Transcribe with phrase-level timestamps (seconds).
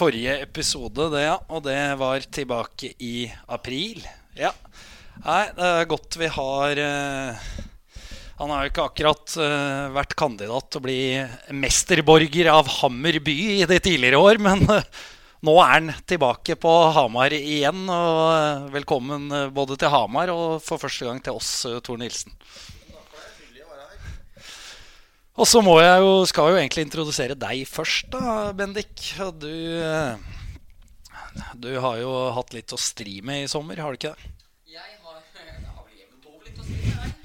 [0.00, 1.36] forrige episode, det, ja.
[1.52, 4.00] Og det var tilbake i april.
[4.38, 4.54] Ja.
[5.20, 7.48] Nei, det er godt vi har uh,
[8.38, 11.00] Han har jo ikke akkurat uh, vært kandidat til å bli
[11.52, 14.80] mesterborger av Hammer by i de tidligere år, men uh,
[15.44, 17.84] nå er han tilbake på Hamar igjen.
[17.88, 21.52] Og velkommen både til Hamar og for første gang til oss,
[21.84, 22.36] Tor Nilsen.
[25.40, 28.92] Og så må jeg jo, skal jo egentlig introdusere deg først, da, Bendik.
[29.24, 30.20] Og Du, eh,
[31.56, 34.34] du har jo hatt litt å stri med i sommer, har du ikke det?
[34.74, 37.16] Jeg har, jeg har vel jevnt over litt å med deg.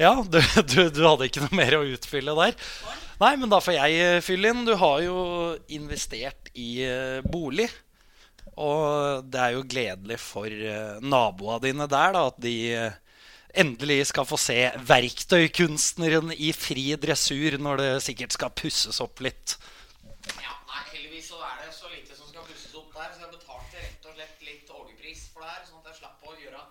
[0.00, 0.40] Ja, du,
[0.72, 2.56] du, du hadde ikke noe mer å utfylle der.
[3.20, 4.64] Nei, men da får jeg eh, fylle inn.
[4.64, 5.20] Du har jo
[5.68, 7.68] investert i eh, bolig.
[8.56, 10.48] Og det er jo gledelig for
[11.00, 12.56] naboene dine der da, at de
[13.58, 14.58] endelig skal få se
[14.88, 19.56] verktøykunstneren i fri dressur når det sikkert skal pusses opp litt.
[20.38, 23.34] Ja, nei, heldigvis så er det så lite som skal pusses opp der, så jeg
[23.34, 26.62] betalte rett og slett litt overpris for det her, sånn at jeg slapp å gjøre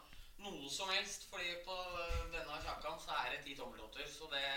[0.46, 1.28] noe som helst.
[1.32, 1.78] Fordi på
[2.34, 4.48] denne kjakan så er det ti tommeltotter, så det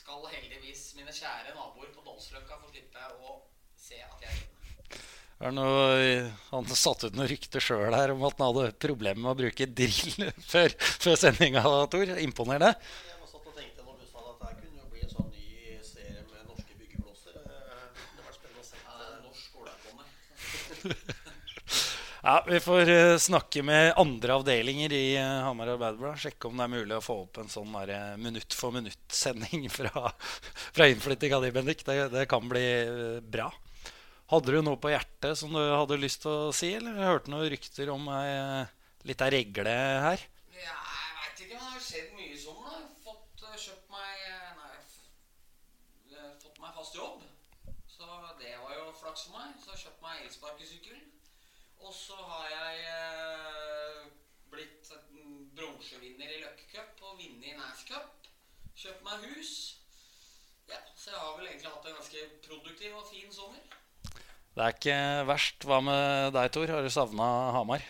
[0.00, 3.40] skal heldigvis mine kjære naboer på Dolsløkka få slippe å
[3.78, 4.56] se at jeg vinner.
[4.90, 9.22] Er det noe, han satte ut noen rykter sjøl her om at han hadde problemer
[9.22, 12.12] med å bruke drill før, før sendinga, Tor.
[12.20, 12.74] Imponerende.
[15.10, 17.40] Sånn ny serie med norske byggeblåser.
[17.40, 17.46] Eh,
[18.18, 18.76] Det var spennende å se.
[22.20, 26.20] Ja, er Vi får eh, snakke med andre avdelinger i uh, Hamar Arbeiderblad.
[26.20, 29.70] Sjekke om det er mulig å få opp en sånn der, eh, minutt for minutt-sending
[29.78, 30.12] fra,
[30.76, 31.80] fra innflytting av de, Bendik.
[31.88, 33.48] Det, det kan bli eh, bra.
[34.30, 37.32] Hadde du noe på hjertet som du hadde lyst til å si, eller jeg hørte
[37.32, 38.68] noen rykter om ei eh,
[39.10, 39.72] lita regle
[40.04, 40.22] her?
[40.54, 42.76] Ja, jeg veit ikke, men det har skjedd mye sommer.
[42.76, 42.84] da.
[43.08, 47.24] Fått eh, kjøpt meg eh, Nei, fått meg fast jobb.
[47.90, 49.58] Så det var jo flaks for meg.
[49.64, 51.02] Så jeg kjøpt meg elsparkesykkel.
[51.80, 54.14] Og så har jeg
[54.54, 54.94] blitt
[55.58, 58.30] bronsevinner i Løkke Cup og vunnet i Nash Cup.
[58.78, 59.52] Kjøpt meg hus.
[60.70, 63.79] Ja, så jeg har vel egentlig hatt en ganske produktiv og fin sommer.
[64.54, 65.64] Det er ikke verst.
[65.68, 66.72] Hva med deg, Tor?
[66.74, 67.84] Har du savna Hamar?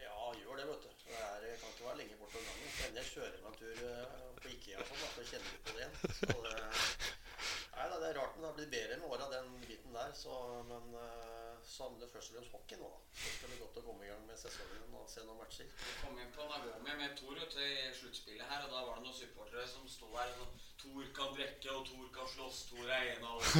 [0.00, 0.94] Ja, gjør det, vet du.
[1.04, 2.70] Det er, kan ikke være lenge borte om gangen.
[2.78, 5.82] Men jeg kjører en tur eh, på Ikea sånn, da, så kjenner du på det
[5.82, 5.94] igjen.
[6.16, 6.54] Så det,
[7.76, 10.16] nei, det er rart, men det har blitt bedre med åra, den biten der.
[10.16, 10.40] Så,
[10.72, 10.88] men
[11.80, 13.00] uh, det først og fremst hockey nå, da.
[13.22, 15.68] Så skal det godt å komme i gang med sesongen og se noen matcher.
[15.80, 19.18] Vi kom inn på Nagomi med Tor i sluttspillet her, og da var det noen
[19.20, 22.58] supportere som sto her og sånn Tor kan drikke, og Tor kan slåss.
[22.70, 23.54] Tor er en av oss.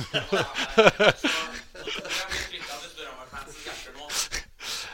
[1.77, 4.10] Så, så Tor er blitt flytta til Storhamar-fansens hjerter nå.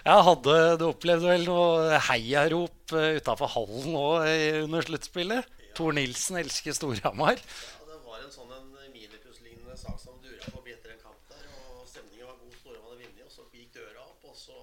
[0.02, 5.50] Ja, hadde Du opplevde vel noe heiarop utafor hallen nå eh, under sluttspillet?
[5.78, 7.38] Tor Nilsen elsker Storhamar.
[7.38, 11.46] Ja, det var en sånn en minipuslignende sak som dura forbi etter en kamp der.
[11.62, 14.58] Og stemningen var god, Storhamar hadde vunnet, og så gikk døra opp, og så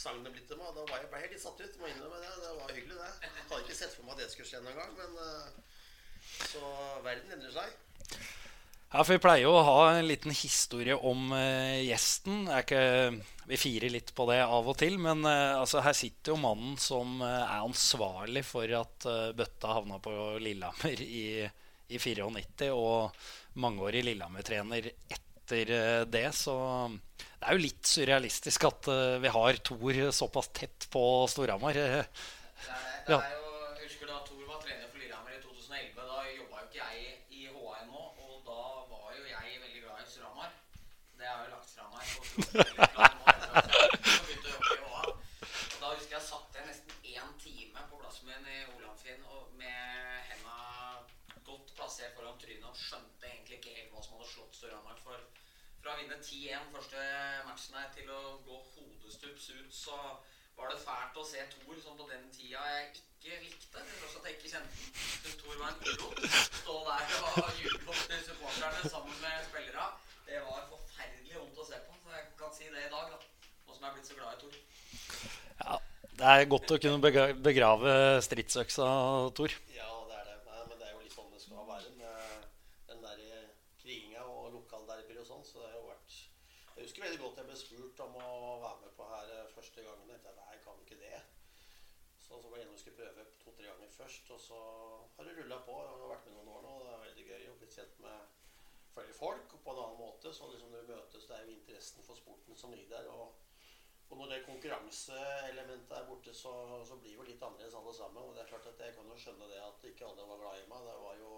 [0.00, 0.72] sang det blitt til meg.
[0.76, 2.34] Da var jeg ble jeg litt satt ut, må innrømme det.
[2.40, 3.32] Det var hyggelig, det.
[3.50, 5.80] Hadde ikke sett for meg at det skulle skje noen gang, men eh,
[6.50, 6.62] Så
[7.04, 7.74] verden endrer seg.
[8.90, 12.48] Ja, for Vi pleier jo å ha en liten historie om eh, gjesten.
[12.50, 12.80] Ikke,
[13.46, 14.98] vi firer litt på det av og til.
[14.98, 19.76] Men eh, altså, her sitter jo mannen som eh, er ansvarlig for at eh, bøtta
[19.78, 21.24] havna på Lillehammer i,
[21.86, 26.28] i 94, og mangeårig Lillehammer-trener etter eh, det.
[26.36, 26.54] Så
[27.18, 31.74] det er jo litt surrealistisk at eh, vi har Thor såpass tett på Storhamar.
[31.74, 32.04] Det
[33.06, 33.46] det er jo,
[33.80, 35.96] jeg husker da Thor var trener for Lillehammer i 2011.
[35.96, 36.96] Da jobba jo ikke jeg
[37.32, 37.54] i HA
[38.20, 38.58] og da
[38.90, 40.50] var jo jeg veldig glad i Storhamar.
[41.18, 42.04] Det har jeg jo lagt fra meg.
[42.20, 43.24] og så veldig glad nå,
[44.12, 45.00] så begynte jeg å jobbe i HA.
[45.00, 49.42] Og da husker jeg satt jeg nesten én time på plassen min i Olamfinn og
[49.58, 49.80] med
[50.28, 50.56] henda
[51.48, 55.00] godt plassert foran trynet og skjønte egentlig ikke helt hva som hadde slått Storhamar.
[55.02, 55.18] For
[55.80, 57.06] fra å vinne 10-1 første
[57.48, 59.96] matchen her til å gå hodestups ut, så
[60.58, 63.84] var det fælt å se Thor som på den tida jeg ikke likte.
[63.96, 64.86] Tross at jeg ikke kjente.
[65.00, 66.08] Syntes Thor var en uro.
[66.60, 69.86] Stå der og juble til supporterne sammen med spillere.
[70.26, 71.96] Det var forferdelig vondt å se på.
[72.04, 73.22] Så jeg kan si det i dag, da.
[73.66, 74.60] Nå som jeg er blitt så glad i Thor.
[75.64, 75.80] ja,
[76.20, 77.10] det er godt å kunne
[77.48, 77.92] begrave
[78.26, 78.86] stridsøksa,
[79.40, 79.56] Tor.
[79.72, 80.36] Ja, det er det.
[80.50, 82.46] Nei, men det er jo litt sånn det skal være med
[82.92, 83.22] den der
[83.80, 85.44] kriginga og lokalderby og sånn.
[85.48, 86.18] Så det har jo vært
[86.76, 88.30] Jeg husker veldig godt jeg ble spurt om å
[88.64, 90.12] være med på her eh, første gangen.
[90.12, 91.22] Jeg tenkte nei, jeg kan ikke det.
[92.20, 94.30] Så, så var det en vi skulle prøve to-tre ganger først.
[94.34, 94.60] Og så
[95.16, 95.76] har det rulla på.
[95.84, 96.74] Jeg har vært med noen år nå.
[96.78, 98.38] og Det er veldig gøy å bli kjent med
[98.94, 100.34] flere folk og på en annen måte.
[100.34, 103.12] Så liksom når vi møtes, det er jo interessen for sporten som ligger der.
[103.14, 103.46] Og,
[104.10, 106.52] og når det konkurranseelementet er borte, så,
[106.88, 108.26] så blir jo litt annerledes alle sammen.
[108.26, 110.60] Og det er klart at jeg kan jo skjønne det at ikke alle var glad
[110.62, 110.86] i meg.
[110.88, 111.32] Det var jo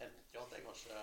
[0.00, 1.02] hendte jo at jeg kanskje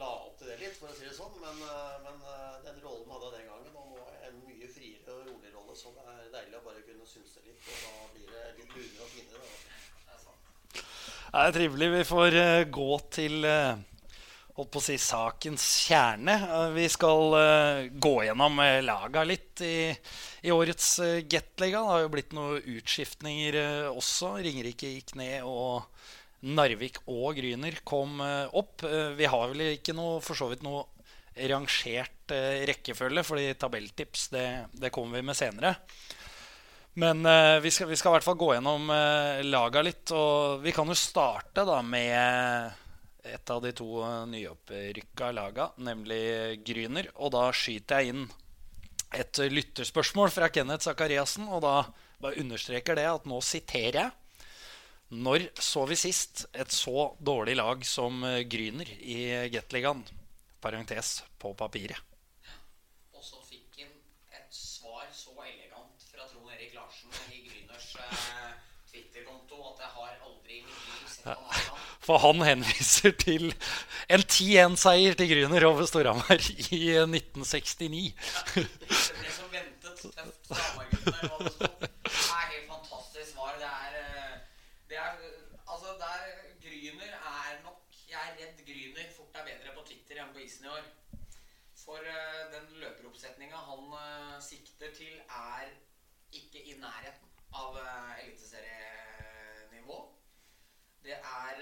[0.00, 1.34] la opp til det litt, for å si det sånn.
[1.42, 4.70] Men, eh, men eh, den rollen hadde jeg den gangen, og nå er en mye
[4.74, 8.12] friere og rolig rolle, så det er deilig å bare kunne synse litt, og da
[8.14, 9.42] blir det litt lunere og finere.
[9.42, 9.56] Da.
[10.74, 11.48] Det er.
[11.48, 11.90] Det trivelig.
[11.98, 13.50] Vi får eh, gå til
[14.54, 16.34] holdt på å si sakens kjerne.
[16.76, 19.90] Vi skal uh, gå gjennom laga litt i,
[20.46, 21.80] i årets uh, Gateliga.
[21.80, 24.36] Det har jo blitt noen utskiftninger uh, også.
[24.46, 25.82] Ringerike gikk ned, og
[26.44, 28.84] Narvik og Gryner kom eh, opp.
[28.84, 30.84] Eh, vi har vel ikke noe, for så vidt noe
[31.50, 34.46] rangert eh, rekkefølge, fordi tabelltips det,
[34.76, 35.74] det kommer vi med senere.
[36.94, 37.26] Men
[37.58, 38.84] vi, skal, vi skal i hvert fall gå gjennom
[39.42, 40.12] laga litt.
[40.14, 43.98] Og vi kan jo starte da med et av de to
[44.30, 47.08] nyopprykka laga, nemlig Gryner.
[47.18, 48.28] Og da skyter jeg inn
[49.10, 51.50] et lytterspørsmål fra Kenneth Sakariassen.
[51.50, 51.80] Og da
[52.22, 54.14] bare understreker det at nå siterer jeg.
[55.10, 60.04] Når så vi sist et så dårlig lag som eh, Gryner i Gateligaen?
[60.64, 62.00] Parentes på papiret.
[63.12, 63.92] Og så fikk han
[64.38, 68.54] et svar så elegant fra Trond Erik Larsen i Gryners eh,
[68.90, 71.84] Twitter-konto at jeg har aldri i sett.
[72.04, 73.52] For han henviser til
[74.12, 78.02] en 10-1-seier til Gryner over Storhamar i 1969.
[78.54, 78.66] Det
[79.20, 81.30] ble som ventet tøft fra Hamar-guttene.
[81.30, 81.70] hva det sto.
[81.80, 81.94] Det
[82.28, 83.56] er helt fantastisk svar.
[83.62, 84.36] Det er, eh,
[84.92, 85.16] det er
[85.64, 86.28] Altså, der
[86.60, 87.80] Gryner er nok
[88.10, 89.88] Jeg er redd Gryner fort er bedre på
[90.64, 90.84] I år.
[91.84, 95.72] For uh, den løperoppsetninga han uh, sikter til, er
[96.32, 99.98] ikke i nærheten av uh, eliteserienivå.
[101.04, 101.58] Det er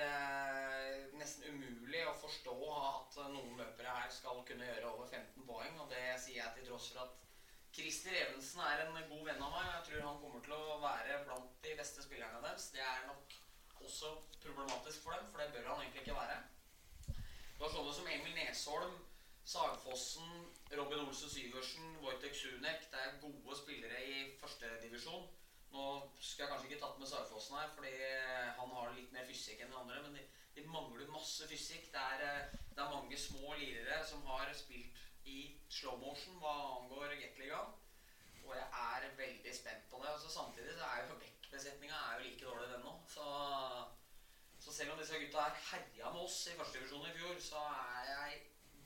[1.18, 5.80] nesten umulig å forstå at noen løpere her skal kunne gjøre over 15 poeng.
[5.82, 7.18] Og det sier jeg til tross for at
[7.74, 9.68] Christer Evensen er en god venn av meg.
[9.72, 12.70] Jeg tror han kommer til å være blant de beste spillerne deres.
[12.76, 13.34] Det er nok
[13.82, 14.14] også
[14.44, 16.38] problematisk for dem, for det bør han egentlig ikke være.
[17.62, 18.94] Du var sånne som Emil Nesholm,
[19.46, 20.30] Sagfossen,
[20.74, 22.88] Robin Olsen Syversen, Wojtek Sunek.
[22.90, 25.28] Det er gode spillere i førstedivisjon.
[25.70, 25.84] Nå
[26.18, 27.92] skal jeg kanskje ikke tatt med Sagfossen her, fordi
[28.58, 30.02] han har litt mer fysikk enn de andre.
[30.02, 30.26] Men de,
[30.56, 31.86] de mangler masse fysikk.
[31.94, 34.98] Det er, eh, det er mange små lirere som har spilt
[35.30, 35.38] i
[35.70, 37.78] slow motion hva angår Gateligaen.
[38.42, 40.18] Og jeg er veldig spent på det.
[40.18, 42.98] Og samtidig så er jo backbesetninga er like dårlig den nå.
[43.14, 43.30] Så,
[45.02, 48.40] disse gutta her herja med oss i førstedivisjon i fjor, så er jeg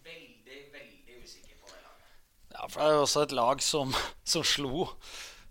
[0.06, 2.12] veldig, veldig usikker på det laget.
[2.54, 3.92] Ja, for det er jo også et lag som,
[4.24, 4.86] som slo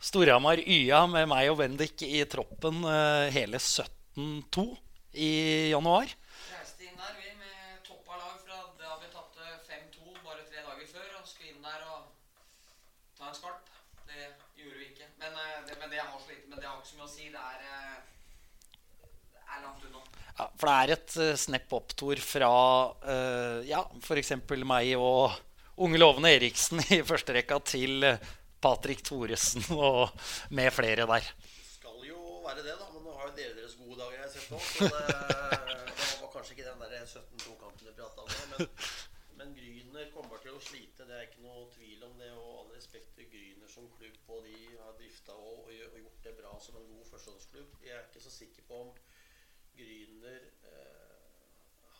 [0.06, 4.66] Storhamar YA med meg og Bendik i troppen uh, hele 17-2
[5.22, 5.30] i
[5.72, 6.12] januar.
[6.50, 10.92] Reiste inn der vi med toppa lag fra da vi tapte 5-2 bare tre dager
[10.92, 11.08] før.
[11.22, 12.10] Og skulle inn der og
[13.18, 13.72] ta en skarp.
[14.10, 14.28] Det
[14.60, 15.10] gjorde vi ikke.
[15.22, 17.16] Men, uh, det, men det har så lite Men det har ikke så mye å
[17.16, 17.32] si.
[17.34, 20.25] Det er, uh, det er langt unna.
[20.36, 22.50] Ja, for det er et uh, snepp opptur fra
[22.92, 24.34] uh, ja, f.eks.
[24.68, 25.32] meg og
[25.80, 28.18] unge lovende Eriksen i første rekka til uh,
[28.60, 30.12] Patrick Thoresen og
[30.52, 31.30] med flere der.
[31.78, 32.90] Skal jo være det, da.
[32.92, 34.60] Men nå har jo dere deres gode dager jeg har sett nå.
[34.60, 35.08] Så det,
[35.96, 38.36] det var kanskje ikke den der 17-2-kampen du prata om.
[38.52, 38.70] Men,
[39.40, 41.08] men Gryner kommer til å slite.
[41.08, 42.34] Det er ikke noe tvil om det.
[42.36, 46.40] Og all respekt til Gryner som klubb, og de har drifta og, og gjort det
[46.44, 47.84] bra som en god førsteårsklubb.
[47.88, 48.98] Jeg er ikke så sikker på om
[49.78, 51.16] Gryner eh,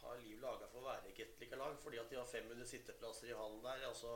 [0.02, 1.78] har liv laga for å være et Gateliga-lag.
[1.84, 3.88] Fordi at de har 500 sitteplasser i hallen der.
[3.90, 4.12] altså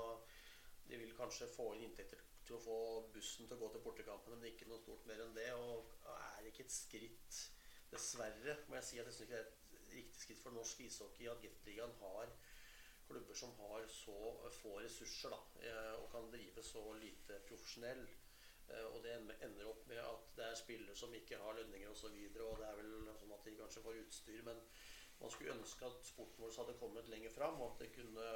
[0.90, 2.78] de vil kanskje få inn inntekter til å få
[3.14, 5.50] bussen til å gå til bortekampene, men ikke noe stort mer enn det.
[5.54, 7.42] Og er ikke et skritt,
[7.92, 10.82] dessverre, må jeg si at jeg synes ikke det er et riktig skritt for norsk
[10.86, 12.34] ishockey at Gateligaen har
[13.10, 14.18] klubber som har så
[14.60, 18.04] få ressurser da, eh, og kan drive så lite profesjonell.
[18.70, 22.06] Eh, Og det ender opp med at det er spillere som ikke har lønninger osv.
[22.06, 24.60] Og, så og det er vel sånn at de kanskje får utstyr, men
[25.20, 28.28] man skulle ønske at sporten vår hadde kommet lenger fram, og at det kunne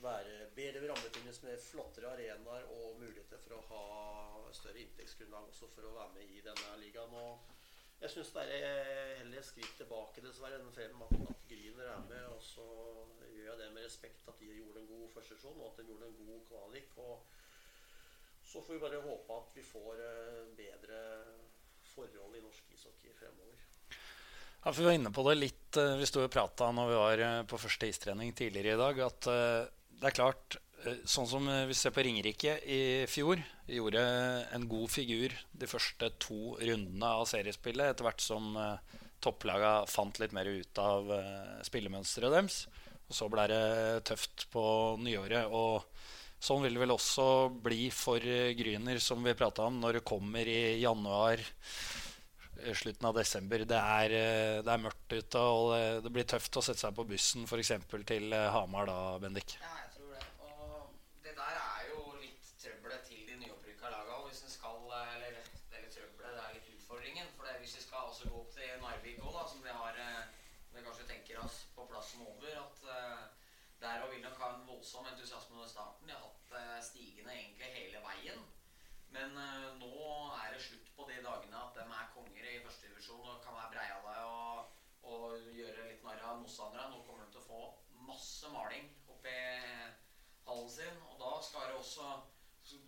[0.00, 5.88] være bedre rammebetingelser med flottere arenaer og muligheter for å ha større inntektsgrunnlag også for
[5.88, 7.16] å være med i denne ligaen.
[7.20, 7.58] Og
[8.00, 12.06] jeg syns det er heller et skritt tilbake dessverre enn frem at, at Gryner er
[12.08, 12.24] med.
[12.32, 12.64] Og så
[13.34, 16.08] gjør jeg det med respekt at de gjorde en god førstesjon, og at de gjorde
[16.08, 16.96] en god kvalik.
[17.04, 17.39] Og
[18.52, 21.00] så får vi bare håpe at vi får eh, bedre
[21.92, 23.60] forhold i norsk ishockey fremover.
[24.64, 26.96] Ja, for Vi var inne på det litt eh, Vi sto og prata når vi
[26.98, 30.58] var eh, på første istrening tidligere i dag, at det er klart
[31.04, 33.36] Sånn som vi ser på Ringerike i fjor.
[33.68, 34.00] Gjorde
[34.56, 38.56] en god figur de første to rundene av seriespillet etter hvert som
[39.20, 41.12] topplaga fant litt mer ut av
[41.68, 42.62] spillemønsteret deres.
[43.10, 43.60] Og så ble det
[44.08, 44.64] tøft på
[45.04, 45.52] nyåret.
[45.52, 45.84] Og
[46.40, 47.24] sånn vil det vel også
[47.62, 51.42] bli for eh, Gryner, som vi prata om, når det kommer i januar.
[52.60, 53.64] eh, Slutten av desember.
[53.64, 57.06] Det er, eh, det er mørkt ute, og det, blir tøft å sette seg på
[57.08, 57.72] bussen f.eks.
[58.08, 59.56] til Hamar da, Bendik.
[59.60, 60.24] Ja, jeg tror det.
[60.44, 60.90] Og
[61.24, 64.18] det der er jo litt trøbbelet til de nyopprykka laga.
[64.20, 65.36] Og hvis en skal Eller
[65.70, 67.28] det er litt trøbbelet, det er litt utfordringen.
[67.36, 70.00] For det, hvis vi skal også gå opp til Narvik òg, da, som vi har
[70.06, 70.24] eh,
[70.72, 73.22] Vi kanskje tenker oss på plassen over, at eh,
[73.80, 76.06] der og vil nok ha en voldsom entusiasme under starten.
[76.08, 78.42] De har hatt eh, stigende egentlig hele veien.
[79.14, 79.94] Men uh, nå
[80.38, 83.72] er det slutt på de dagene at de er konger i førstedivisjon og kan være
[83.74, 84.76] breiale og,
[85.10, 86.90] og gjøre litt narr av motstandere.
[86.92, 87.62] Nå kommer de til å få
[88.06, 89.34] masse maling oppi
[90.46, 91.00] hallen sin.
[91.10, 92.12] Og da skal det også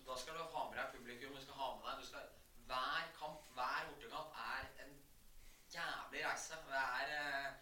[0.07, 1.35] Da skal du ha med deg publikum.
[1.35, 2.31] Du skal ha med deg skal,
[2.69, 4.95] Hver kamp, hver bortekamp er en
[5.75, 6.59] jævlig reise.
[6.69, 7.55] Det er uh,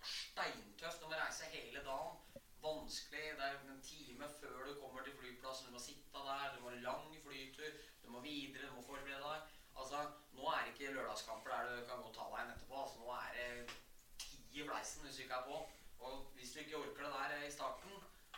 [0.00, 1.00] steintøft.
[1.00, 2.16] Du må reise hele dagen.
[2.62, 3.26] Vanskelig.
[3.38, 5.68] Det er en time før du kommer til flyplassen.
[5.68, 6.54] Du må sitte der.
[6.54, 7.76] Du må ha lang flytur.
[8.06, 8.70] Du må videre.
[8.70, 9.52] Du må forberede deg.
[9.76, 12.80] Altså, Nå er det ikke lørdagskamper der du kan gå og ta deg en etterpå.
[12.82, 13.76] Altså, nå er det
[14.20, 15.62] ti i fleisen hvis du ikke er på.
[16.06, 17.94] Og hvis du ikke orker det der i starten,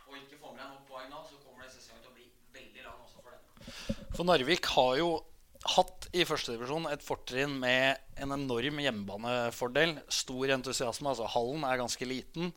[0.08, 2.28] og ikke får med deg nok poeng nå, så kommer det sesongen til å bli
[2.54, 4.06] veldig lang også for dem.
[4.14, 5.10] For Narvik har jo
[5.74, 9.98] hatt i førstedivisjon et fortrinn med en enorm hjemmebanefordel.
[10.08, 11.10] Stor entusiasme.
[11.10, 12.52] altså Hallen er ganske liten.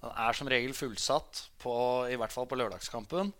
[0.00, 1.74] Den er som regel fullsatt, på,
[2.12, 3.34] i hvert fall på lørdagskampen.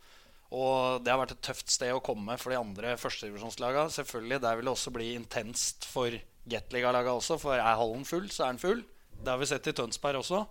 [0.52, 3.90] Og det har vært et tøft sted å komme for de andre førstedivisjonslagene.
[3.94, 6.10] Selvfølgelig, Der vil det også bli intenst for
[6.44, 8.84] Gateliga-lagene også, for er hallen full, så er den full.
[9.16, 10.44] Det har vi sett i Tønsberg også.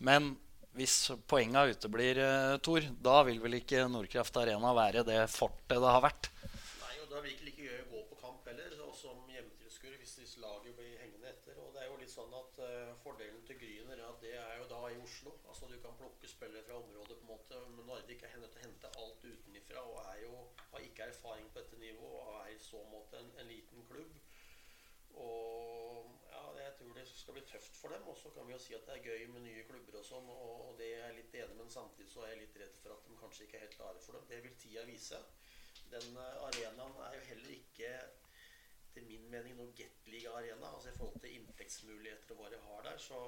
[0.00, 0.34] Men
[0.74, 5.94] hvis poenga uteblir, eh, Tor, da vil vel ikke Nordkraft Arena være det fortet det
[5.94, 6.30] har vært?
[6.82, 9.16] Nei, og da vil ikke like gøy å gå på kamp heller, og som
[9.80, 11.56] hjemmetilskuer hvis laget blir hengende etter.
[11.58, 14.58] Og det er jo litt sånn at uh, fordelen til Gryner er at det er
[14.60, 15.32] jo da i Oslo.
[15.48, 18.60] Altså du kan plukke spillere fra området på en måte, men Narvik er nødt til
[18.60, 20.34] å hente alt utenifra og er jo,
[20.72, 24.20] har ikke erfaring på dette nivået og er i så måte en, en liten klubb.
[25.20, 28.06] Og ja, jeg tror det skal bli tøft for dem.
[28.08, 30.28] Og så kan vi jo si at det er gøy med nye klubber og sånn,
[30.30, 33.08] og det er jeg litt enig men samtidig så er jeg litt redd for at
[33.08, 34.28] de kanskje ikke er helt klare for dem.
[34.30, 35.24] Det vil tida vise.
[35.90, 37.94] Den eh, arenaen er jo heller ikke
[38.94, 40.72] til min mening noe Gateliga-arena.
[40.74, 42.98] Altså i forhold til inntektsmuligheter og hva de har der.
[43.02, 43.20] Så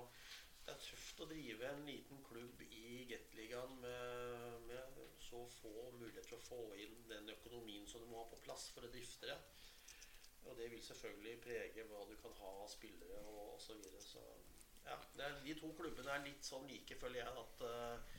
[0.63, 6.29] det er tøft å drive en liten klubb i Gateligaen med, med så få muligheter
[6.29, 9.31] til å få inn den økonomien som du må ha på plass for å drifte
[9.31, 9.39] det.
[10.47, 13.67] Og det vil selvfølgelig prege hva du kan ha av spillere og osv.
[13.67, 14.03] Så, videre.
[14.03, 14.25] så
[14.87, 18.19] ja, er, de to klubbene er litt sånn like, føler jeg, at, eh,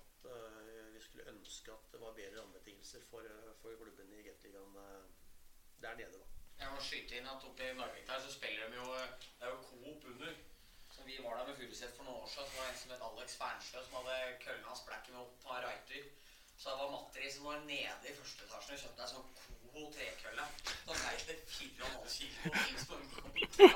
[0.00, 4.26] at uh, vi skulle ønske at det var bedre rammebetingelser for, eh, for klubbene i
[4.28, 4.78] Gateligaen
[5.82, 6.35] der nede, da.
[6.60, 8.86] Jeg må skyte inn at oppe i Narvik der så spiller de jo
[9.38, 10.32] Det er jo Coop under.
[10.94, 12.48] Så vi var der med Furuset for noen år siden.
[12.50, 15.50] Så var det en som het Alex Fernsjø som hadde kølla hans blekket med opp
[15.52, 16.02] av Reiter.
[16.58, 19.82] Så det var Matri som var nede i første etasjen og kjøpte ei sånn Coho
[19.96, 20.44] trekølle.
[20.86, 22.36] Så veide 4,5 kilo.
[22.86, 23.68] Som kom fra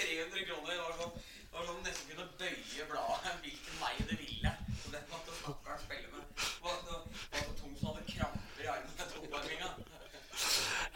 [0.00, 0.72] 300 kroner.
[0.74, 1.14] Det var sånn,
[1.44, 4.52] det var sånn nesten kunne bøye bladet hvilken vei det ville.
[4.82, 6.34] Så det måtte stakkaren spille med.
[6.42, 9.70] Det var så, det var så tung som hadde kramper i armen etter oppvarminga.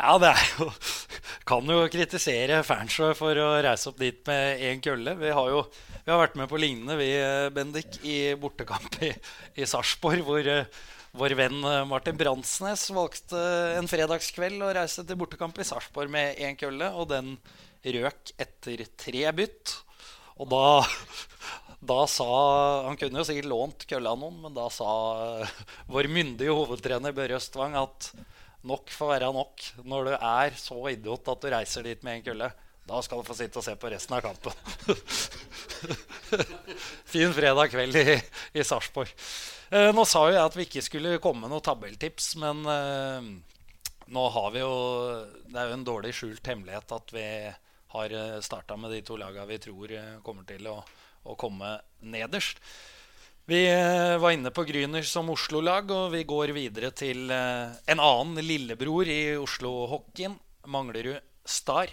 [0.04, 0.66] Ja, det er jo
[1.48, 5.14] Kan jo kritisere Fernsjø for å reise opp dit med én kølle.
[5.16, 5.62] Vi har jo
[6.04, 9.08] vi har vært med på lignende, vi, eh, Bendik, i bortekamp i,
[9.56, 10.66] i Sarpsborg, hvor eh,
[11.16, 13.40] vår venn eh, Martin Bransnes valgte
[13.78, 17.38] en fredagskveld å reise til bortekamp i Sarpsborg med én kølle, og den
[17.96, 19.78] røk etter tre bytt.
[20.36, 20.66] Og da,
[21.94, 22.28] da sa
[22.90, 24.90] Han kunne jo sikkert lånt kølla noen, men da sa
[25.88, 28.12] vår myndige hovedtrener Børre Østvang at
[28.68, 29.64] nok får være nok.
[29.84, 32.50] Når du er så idiot at du reiser dit med en kølle,
[32.84, 34.52] da skal du få sitte og se på resten av kampen.
[37.14, 38.16] fin fredag kveld i,
[38.58, 39.12] i Sarpsborg.
[39.72, 43.30] Eh, nå sa jo jeg at vi ikke skulle komme med noen tabelltips, men eh,
[44.12, 44.74] nå har vi jo
[45.48, 47.28] Det er jo en dårlig skjult hemmelighet at vi
[47.94, 50.80] har starta med de to laga vi tror eh, kommer til å,
[51.24, 52.60] å komme nederst.
[53.46, 58.00] Vi eh, var inne på Gryner som Oslo-lag, og vi går videre til eh, en
[58.00, 60.38] annen lillebror i Oslo-hockeyen,
[60.72, 61.90] Manglerud Star.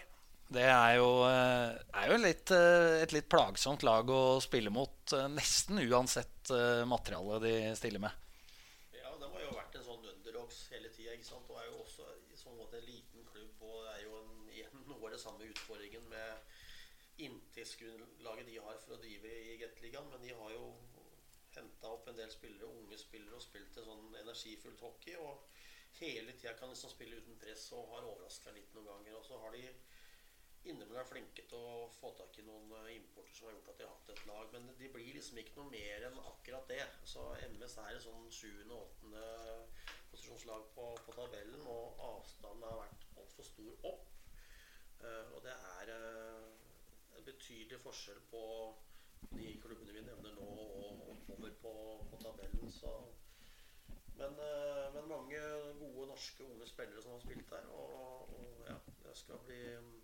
[0.48, 5.81] Det er jo, eh, er jo litt, et litt plagsomt lag å spille mot, nesten
[5.84, 8.15] uansett materialet materiale de stiller med.
[8.96, 11.17] Ja, det har jo vært en sånn underdogs hele tida.
[11.36, 13.51] Og er jo også i sånn måte en liten klubb.
[13.60, 18.79] Og det er jo en, igjen noe av det samme utfordringen med inntektsgrunnlaget de har
[18.88, 20.08] for å drive i Gateligaen.
[20.15, 20.72] Men de har jo
[21.58, 25.17] henta opp en del spillere, unge spillere, og spilt en sånn energifullt hockey.
[25.20, 25.48] Og
[26.00, 29.17] hele tida kan liksom spille uten press og har overraska litt noen ganger.
[29.20, 29.65] Og så har de
[30.62, 33.79] innimellom vært flinke til å få tak i noen eh, importer som har gjort at
[33.79, 34.53] de har hatt et lag.
[34.53, 36.84] Men de blir liksom ikke noe mer enn akkurat det.
[37.13, 39.25] Så MS er et sånn sjuende og åttende
[40.12, 44.08] posisjonslag på, på tabellen, og avstanden har vært altfor stor opp.
[45.01, 46.50] Eh, og det er eh,
[47.17, 48.43] en betydelig forskjell på
[49.30, 51.75] de klubbene vi nevner nå, og oppover på,
[52.12, 52.72] på tabellen.
[52.72, 52.96] Så
[54.22, 55.40] men, eh, men, mange
[55.80, 57.66] gode norske unge spillere som har spilt der.
[57.74, 59.96] Og, og ja, det skal bli mm,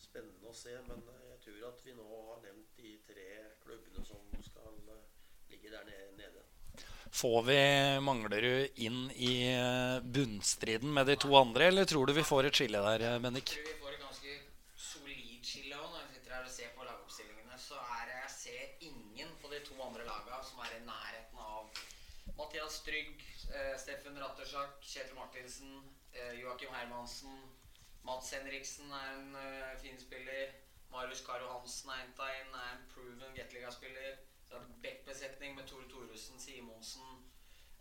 [0.00, 0.76] spennende å se.
[0.88, 3.28] Men jeg tror at vi nå har nevnt de tre
[3.64, 5.04] klubbene som skal eh,
[5.52, 6.46] ligge der nede.
[7.14, 7.58] Får vi
[8.02, 12.62] Manglerud inn i eh, bunnstriden med de to andre, eller tror du vi får et
[12.62, 13.52] skille der, Bennik?
[13.54, 14.38] Jeg tror vi får et ganske
[14.88, 15.90] solid skille òg.
[15.92, 19.52] Når jeg sitter her og ser på lagoppstillingene, så er det, jeg ser ingen på
[19.52, 21.68] de to andre lagene som er i nærheten av
[22.84, 23.24] Mathias Trygg,
[23.54, 27.50] eh, Steffen Rattersak, Kjetil Martinsen, eh, Joakim Hermansen,
[28.02, 30.52] Mats Henriksen er en uh, fin spiller.
[30.90, 34.18] Marius Karo Hansen er henta inn, er en proven Gateliga-spiller.
[34.48, 37.24] Så er det backbesetning med Tore Thoresen, Simonsen,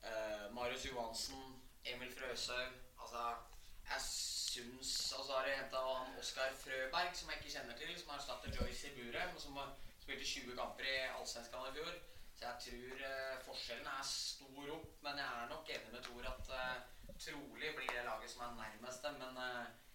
[0.06, 2.72] uh, Marius Johansen, Emil Frøshaug.
[3.02, 3.36] Altså,
[3.90, 5.84] jeg syns Og så har de henta
[6.20, 9.60] Oskar Frøberg, som jeg ikke kjenner til, som har erstatter Joyce i buret, som
[10.00, 11.94] spilte 20 kamper i Allsvenskan i fjor.
[12.44, 16.52] Jeg tror uh, forskjellen er stor opp, men jeg er nok enig med Tor at
[17.24, 19.20] trolig blir det laget som er nærmest dem.
[19.24, 19.42] Men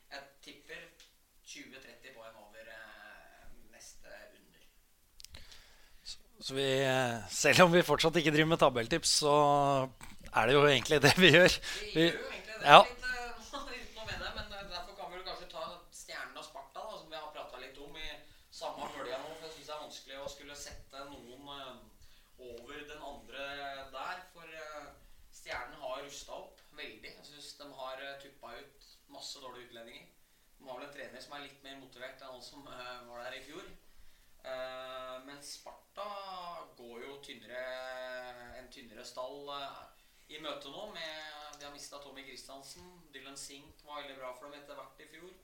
[0.09, 0.83] jeg tipper
[1.49, 4.65] 20-30 poeng over eh, neste under.
[6.05, 6.69] Så, så vi,
[7.31, 9.37] selv om vi fortsatt ikke driver med tabelltips, så
[10.35, 11.57] er det jo egentlig det vi gjør.
[11.95, 12.67] Vi, gjør jo egentlig det.
[12.69, 12.83] Ja.
[12.85, 15.65] Litt, uh, med det, men eh, derfor kan vi kanskje ta
[16.03, 18.11] Stjernen og Sparta, da, som vi har prata litt om i
[18.61, 19.33] samme bølga nå.
[19.33, 21.81] For jeg syns det er vanskelig å skulle sette noen uh,
[22.51, 23.49] over den andre
[23.97, 24.25] der.
[24.37, 24.93] For uh,
[25.33, 27.17] Stjernen har rusta opp veldig.
[27.17, 28.93] Jeg syns de har tuppa ut
[29.29, 30.07] masse dårlige utlendinger.
[30.59, 33.27] De har vel en trener som er litt mer motivert enn han som uh, var
[33.27, 33.67] der i fjor.
[34.41, 36.07] Uh, men Sparta
[36.79, 37.61] går jo tynnere,
[38.57, 39.83] en tynnere stall uh,
[40.33, 40.87] i møte nå.
[40.95, 42.89] Med, de har mista Tommy Christiansen.
[43.13, 45.37] Dylan Sink var veldig bra for dem etter hvert i fjor.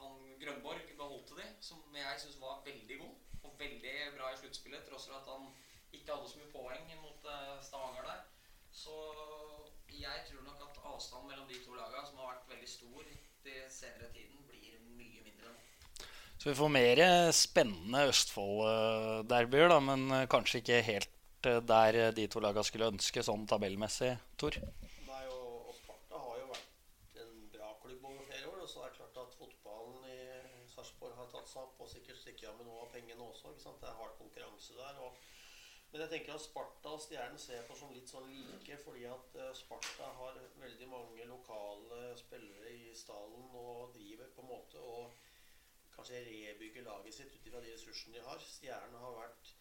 [0.00, 3.16] han Grønborg beholdte de, som jeg syns var veldig god.
[3.42, 5.50] Og veldig bra i sluttspillet, tross for at han
[5.92, 7.32] ikke hadde så mye poeng mot
[7.68, 8.24] Stavanger der.
[8.72, 8.94] Så
[9.92, 13.08] jeg tror nok at avstanden mellom de to lagene, som har vært veldig stor
[13.44, 15.54] de senere tiden, blir mye mindre.
[16.38, 17.02] Så vi får mer
[17.36, 21.10] spennende Østfold-derbyer, da, men kanskje ikke helt
[21.42, 24.58] der de to lagene skulle ønske sånn tabellmessig, Tor?
[25.08, 28.60] Nei, og, og Sparta har jo vært en bra klubb over flere år.
[28.62, 30.18] Og så er det klart at fotballen i
[30.70, 33.52] Sarpsborg har tatt seg opp, og sikkert stikker av med noe av pengene også.
[33.52, 33.80] ikke sant?
[33.82, 35.02] Det er hard konkurranse der.
[35.02, 35.31] og
[35.92, 39.34] men jeg tenker at Sparta og Stjernen ser på som litt sånn like, fordi at
[39.36, 45.12] eh, Sparta har veldig mange lokale spillere i stallen og driver på en måte og
[45.92, 48.40] kanskje rebygger laget sitt ut ifra de ressursene de har.
[48.40, 49.52] Stjernen har vært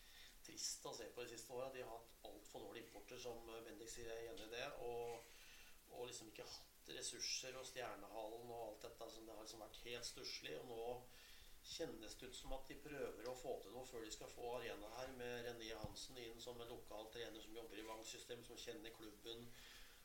[0.46, 1.70] trist å se på de siste åra.
[1.74, 4.10] De har hatt altfor dårlige importer, som Bendik sier.
[4.10, 4.68] Jeg er enig i det.
[4.88, 5.34] Og,
[5.92, 9.10] og, liksom ikke hatt ressurser og Stjernehallen og alt dette.
[9.12, 10.56] som det har liksom vært helt stusslig.
[10.64, 10.88] Og nå
[11.64, 14.48] kjennes det ut som at de prøver å få til noe før de skal få
[14.58, 18.60] arena her, med René Hansen inn som en lokal trener som jobber i Vang-systemet, som
[18.60, 19.46] kjenner klubben,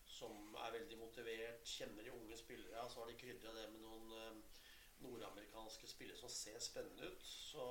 [0.07, 2.85] som er veldig motivert, kjenner de unge spillere.
[2.91, 4.63] Så har de krydra det med noen eh,
[5.05, 7.27] nordamerikanske spillere som ser spennende ut.
[7.27, 7.67] Så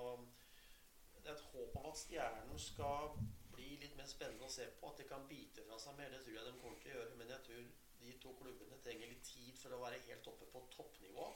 [1.22, 3.16] det er et håp om at Stjernen skal
[3.56, 4.92] bli litt mer spennende å se på.
[4.92, 6.12] At de kan bite fra seg mer.
[6.14, 7.18] Det tror jeg de kommer til å gjøre.
[7.22, 7.66] Men jeg tror
[8.04, 11.30] de to klubbene trenger litt tid for å være helt oppe på toppnivå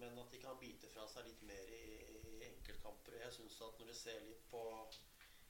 [0.00, 1.84] men at de kan bite fra seg litt mer i,
[2.20, 3.18] i enkeltkamper.
[3.22, 4.62] Jeg synes at Når vi ser litt på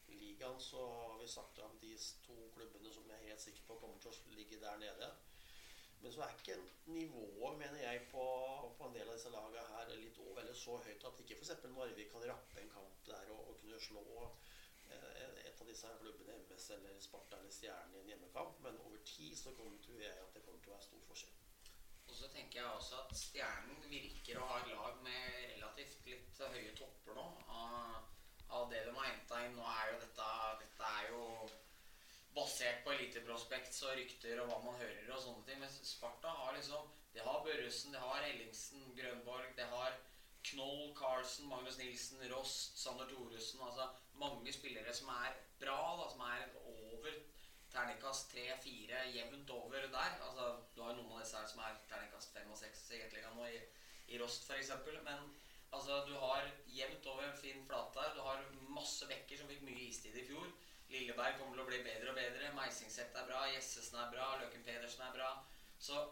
[0.08, 1.94] ligaen, så har vi sagt om de
[2.26, 5.10] to klubbene som jeg er helt sikker på kommer til å ligge der nede.
[6.02, 6.58] Men så er ikke
[6.92, 8.24] nivået, mener jeg, på,
[8.78, 11.64] på en del av disse lagene her litt over, eller så høyt at ikke f.eks.
[11.72, 16.36] Narvik kan rappe en kamp der og, og kunne slå eh, et av disse klubbene,
[16.44, 18.60] MS eller Sparta eller Stjernen, i en hjemmekamp.
[18.66, 21.45] Men over tid så kommer, jeg at det kommer til å være stor forskjell.
[22.16, 26.38] Og så tenker jeg også at Stjernen virker å ha et lag med relativt litt
[26.40, 27.24] høye topper nå.
[27.52, 29.58] Av, det de har henta inn.
[29.58, 30.28] Nå er jo dette,
[30.62, 31.26] dette er jo
[32.38, 35.60] basert på eliteprospekt og rykter og hva man hører og sånne ting.
[35.60, 40.00] Men Sparta har liksom De har Børresen, de har Ellingsen, Grønborg, de har
[40.54, 43.60] Knoll, Carlsen, Magnus Nilsen, Rost, Sander Thoresen.
[43.60, 46.48] Altså mange spillere som er bra, da, som er
[47.76, 50.20] terningkast tre-fire jevnt over der.
[50.26, 53.36] Altså, du har noen av disse her som er terningkast fem og seks i Gateligaen
[53.38, 54.72] nå, i, Rost f.eks.
[55.06, 55.26] Men
[55.70, 58.14] altså, du har jevnt over en fin flate her.
[58.16, 58.44] Du har
[58.76, 60.48] masse bekker som fikk mye istid i fjor.
[60.92, 62.52] Lilleberg kommer til å bli bedre og bedre.
[62.54, 63.42] Meisingset er bra.
[63.50, 64.30] Jessesen er bra.
[64.42, 65.32] Løken Pedersen er bra.
[65.82, 66.04] Så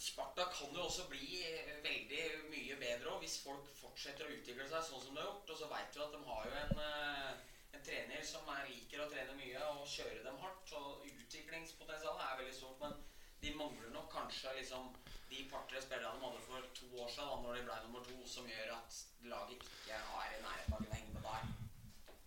[0.00, 4.66] Sparta kan jo også bli eh, veldig mye bedre også, hvis folk fortsetter å utvikle
[4.66, 5.52] seg sånn som de har gjort.
[5.54, 9.02] Og så veit vi at de har jo en, eh, en trener som er, liker
[9.04, 10.74] å trene mye og kjøre dem hardt.
[10.78, 12.96] Og utviklingspotensialet er veldig stort, men
[13.44, 14.88] de mangler nok kanskje liksom
[15.30, 18.16] de par-tre spillerne de hadde for to år siden, da når de ble nummer to,
[18.30, 21.52] som gjør at laget ikke er i nærheten av å kunne henge med der.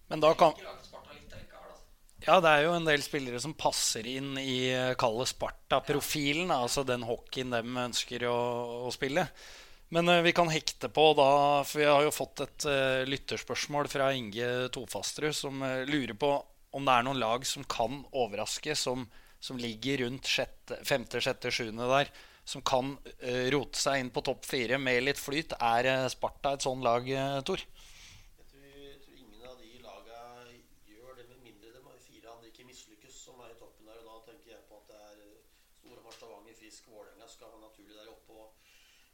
[0.07, 0.65] Men da kan.
[2.27, 6.49] Ja, det er jo en del spillere som passer inn i eh, kalle Sparta-profilen.
[6.51, 8.37] Altså den hockeyen de ønsker å,
[8.87, 9.27] å spille.
[9.89, 13.87] Men eh, vi kan hekte på da, for vi har jo fått et eh, lytterspørsmål
[13.87, 16.31] fra Inge Tofastrud, som eh, lurer på
[16.75, 19.05] om det er noen lag som kan overraske, som,
[19.39, 22.11] som ligger rundt sjette, femte, sjette, sjuende der,
[22.47, 22.93] som kan
[23.51, 25.55] rote seg inn på topp fire med litt flyt.
[25.63, 27.07] Er Sparta et sånn lag,
[27.47, 27.63] Tor?
[27.63, 30.21] Jeg tror, jeg tror ingen av de laga
[30.91, 33.99] gjør det, med mindre de har fire andre ikke mislykkes, som er i toppen der.
[34.03, 35.41] Og da tenker jeg på at det er eh,
[35.79, 38.31] Storhamar, Stavanger, Frisk, Vålerenga skal være naturlig der oppe.
[38.37, 38.47] Og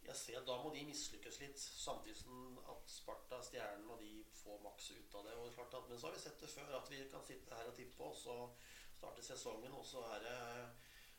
[0.10, 4.24] jeg ser at da må de mislykkes litt, samtidig som at Sparta, Stjernen og de
[4.44, 5.36] får maks ut av det.
[5.40, 7.70] Og klart at, men så har vi sett det før, at vi kan sitte her
[7.70, 8.38] og tippe, og så
[8.98, 10.40] starte sesongen, og så er det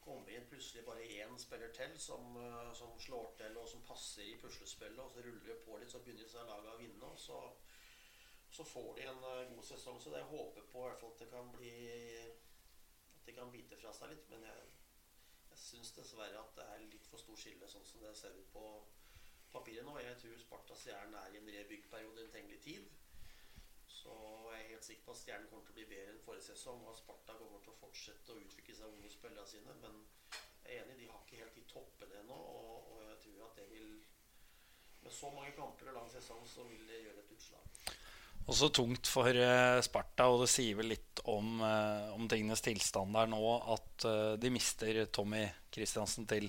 [0.05, 4.27] kommer inn plutselig bare én spiller til som, eh, som slår til og som passer
[4.29, 7.13] i puslespillet, og så ruller det på litt, så begynner disse lagene å vinne.
[7.13, 7.39] og så
[8.55, 10.01] så får de en eh, god sesong.
[10.01, 11.73] Så jeg håper på i hvert fall at det kan bli
[13.15, 14.29] At de kan bite fra seg litt.
[14.31, 14.69] Men jeg,
[15.51, 18.53] jeg syns dessverre at det er litt for stor skille sånn som det ser ut
[18.53, 18.65] på
[19.55, 19.97] papiret nå.
[20.03, 22.87] Jeg tror Sparta Stjernen er i en rebyggperiode en trengelig tid.
[23.89, 24.15] Så
[24.51, 26.83] jeg er helt sikker på at Stjernen kommer til å bli bedre enn forrige sesong,
[26.89, 29.77] og Sparta kommer til å fortsette å utvikle seg unge spillere sine.
[29.85, 30.01] Men
[30.65, 33.63] jeg er enig, de har ikke helt de toppene ennå, og, og jeg tror at
[33.63, 33.95] det vil
[35.05, 37.65] Med så mange kamper og lang sesong, så vil det gjøre et utslag.
[38.49, 43.13] Også tungt for eh, Sparta, og det sier vel litt om, eh, om tingenes tilstand
[43.13, 43.41] der nå
[43.75, 46.49] at eh, de mister Tommy Christiansen til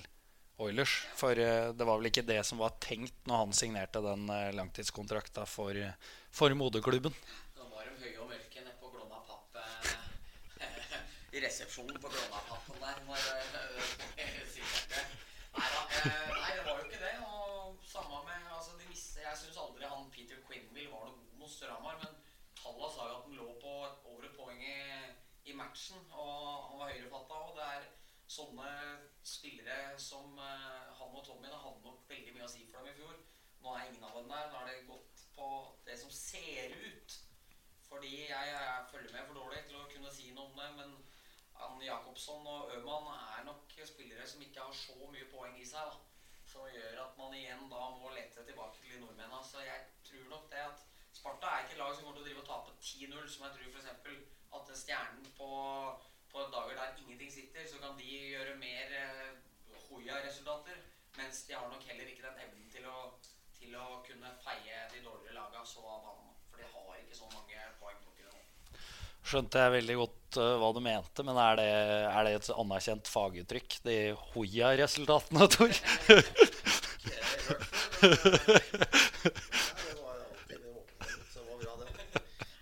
[0.56, 1.06] Oilers.
[1.14, 4.54] For eh, det var vel ikke det som var tenkt når han signerte den eh,
[4.56, 5.76] langtidskontrakta for,
[6.32, 7.12] for moderklubben.
[7.58, 9.90] Nå var de høye og mørke nede på Glomma papp eh,
[11.36, 13.02] I resepsjonen på Glomma pappen der.
[13.04, 13.18] Når,
[15.58, 17.12] nei da, nei, det var jo ikke det.
[17.28, 21.44] Og samme med altså, de visste, Jeg syns aldri han Peter Quinville var noe god
[21.44, 22.16] mot Stramar, men
[22.56, 24.80] tallene sa jo at han lå på over et poeng i,
[25.52, 26.34] i matchen, og
[26.70, 27.44] han var høyrefatta.
[27.44, 27.88] Og det er
[28.26, 28.70] sånne
[29.26, 32.92] spillere som eh, han og Tommy det hadde nok veldig mye å si for dem
[32.92, 33.20] i fjor.
[33.62, 34.50] Nå er ingen av dem der.
[34.50, 35.48] Nå har det gått på
[35.86, 37.18] det som ser ut.
[37.86, 40.68] Fordi jeg, jeg følger med for dårlig til å kunne si noe om det.
[40.80, 40.96] Men
[41.66, 45.86] Ann Jacobsson og Øman er nok spillere som ikke har så mye poeng i seg.
[45.86, 49.42] da Som gjør at man igjen da må lete tilbake til de nordmennene.
[49.46, 50.84] Så jeg tror nok det at
[51.16, 53.54] Sparta er ikke et lag som kommer til å drive og tape 10-0, som jeg
[53.54, 54.26] tror f.eks.
[54.58, 55.48] at Stjernen på,
[56.36, 59.32] på dager der ingenting sitter, så kan de gjøre mer eh,
[59.88, 60.76] Hoia-resultater.
[61.16, 62.96] Mens de har nok heller ikke den evnen til å,
[63.56, 66.34] til å kunne feie de dårligere laga så av banen.
[66.50, 68.40] For de har ikke så mange poengplukkere nå.
[69.26, 71.70] Skjønte jeg veldig godt uh, hva du mente, men er det,
[72.10, 73.80] er det et anerkjent faguttrykk?
[73.88, 73.96] De
[74.34, 75.72] Hoia-resultatene, Tor?
[77.06, 77.60] Ikke hørt før,
[78.02, 78.92] men, eh, ja,
[79.86, 81.88] det var alltid det åpne litt, så det var bra, det.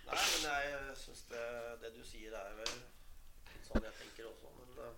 [0.07, 1.47] Nei, men jeg syns det,
[1.83, 2.73] det du sier, er vel
[3.55, 4.47] litt sånn jeg tenker også.
[4.59, 4.93] Men eh,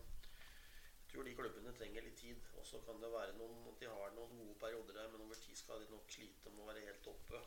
[1.05, 2.40] jeg tror de klubbene trenger litt tid.
[2.60, 5.40] Og så kan det være noen at de har noen gode perioder der, men over
[5.40, 7.40] tid skal de nok slite med å være helt oppe.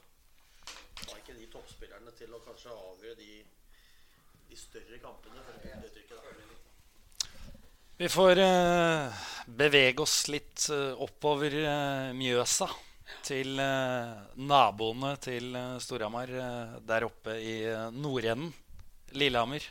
[1.05, 3.37] Har ikke de toppspillerne til å kanskje avgjøre de,
[4.49, 6.57] de større kampene, for å bruke det.
[7.99, 9.23] Vi får eh,
[9.59, 12.69] bevege oss litt eh, oppover eh, Mjøsa.
[13.25, 17.55] Til eh, naboene til eh, Storhamar eh, der oppe i
[17.93, 18.53] nordenden.
[19.17, 19.65] Lillehammer.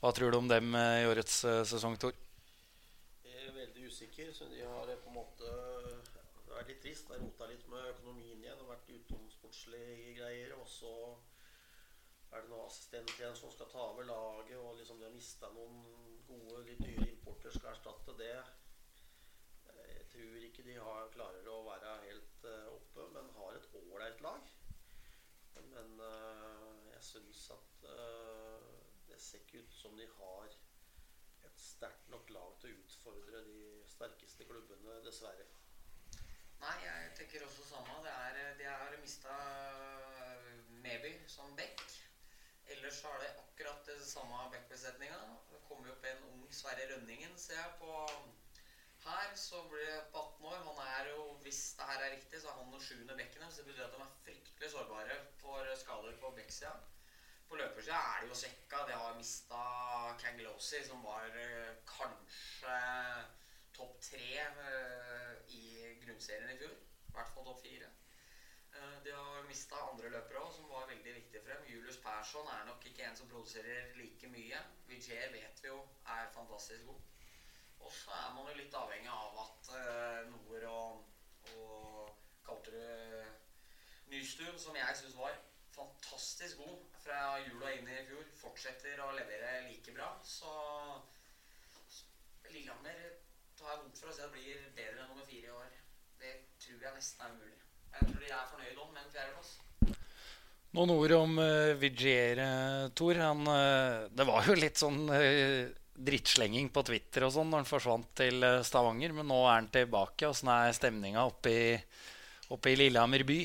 [0.00, 2.12] Hva tror du om dem i årets sesong, Tor?
[4.24, 4.32] Er usikker.
[4.32, 5.48] Så de har eh, på en måte
[6.44, 7.08] Det er litt trist.
[7.08, 8.60] Det har rota litt med økonomien igjen.
[8.62, 10.54] og vært utenomsportslige greier.
[10.56, 10.92] Og så
[12.32, 14.56] er det noen assistenter igjen som skal ta over laget.
[14.58, 15.82] Og liksom de har mista noen
[16.28, 18.36] gode, litt dyre importer, skal erstatte det.
[19.74, 23.70] Eh, Jeg tror ikke de har, klarer å være helt eh, oppe, men har et
[23.82, 24.52] ålreit lag.
[25.54, 26.00] Men
[26.90, 27.84] jeg syns at
[29.06, 30.56] det ser ikke ut som de har
[31.64, 33.60] sterkt nok lag til å utfordre de
[33.94, 35.46] sterkeste klubbene, dessverre.
[36.64, 37.98] Nei, jeg tenker også samme.
[38.04, 39.34] Det er, de har mista
[40.84, 41.82] Neby som back.
[42.72, 45.18] Ellers har det akkurat det samme backbesetninga.
[45.50, 47.90] Det kommer jo opp en ung Sverre Rønningen, ser jeg på
[49.04, 49.34] her.
[49.36, 50.64] Så blir det på 18 år.
[50.70, 53.60] Han er jo, hvis det her er riktig, så er han den sjuende bekken deres.
[53.60, 56.72] Det betyr at de er fryktelig sårbare for skader på backsida.
[57.54, 58.78] På løpersida er det jo svekka.
[58.86, 59.58] De har mista
[60.18, 62.78] Kangelosi, som var eh, kanskje
[63.76, 66.72] topp tre eh, i grunnserien i fjor.
[66.74, 67.90] I hvert fall topp fire.
[68.72, 71.68] Eh, De har mista andre løpere òg, som var veldig viktige for dem.
[71.70, 74.64] Julius Persson er nok ikke en som produserer like mye.
[74.90, 75.78] Vigier vet vi jo
[76.16, 77.06] er fantastisk god.
[77.86, 81.06] Og så er man jo litt avhengig av at uh, Noer og,
[81.54, 82.10] og
[82.50, 85.38] Kalterud Nystuen, som jeg syns var
[85.78, 90.08] fantastisk god fra jula inn i fjor, fortsetter å levere like bra.
[90.24, 90.50] Så
[92.50, 93.04] Lillehammer
[93.58, 95.76] tar jeg vondt for å se at blir bedre enn nummer fire i år.
[96.20, 96.32] Det
[96.64, 97.60] tror jeg nesten er umulig.
[97.94, 99.52] Jeg tror de er fornøyd om med en fjerdeplass.
[100.74, 103.20] Noen ord om uh, Vigier, eh, Tor.
[103.22, 107.68] Han, uh, det var jo litt sånn uh, drittslenging på Twitter og sånn når han
[107.68, 110.26] forsvant til Stavanger, men nå er han tilbake.
[110.26, 111.54] Åssen er stemninga oppe
[112.54, 113.38] oppe i Lillehammer by?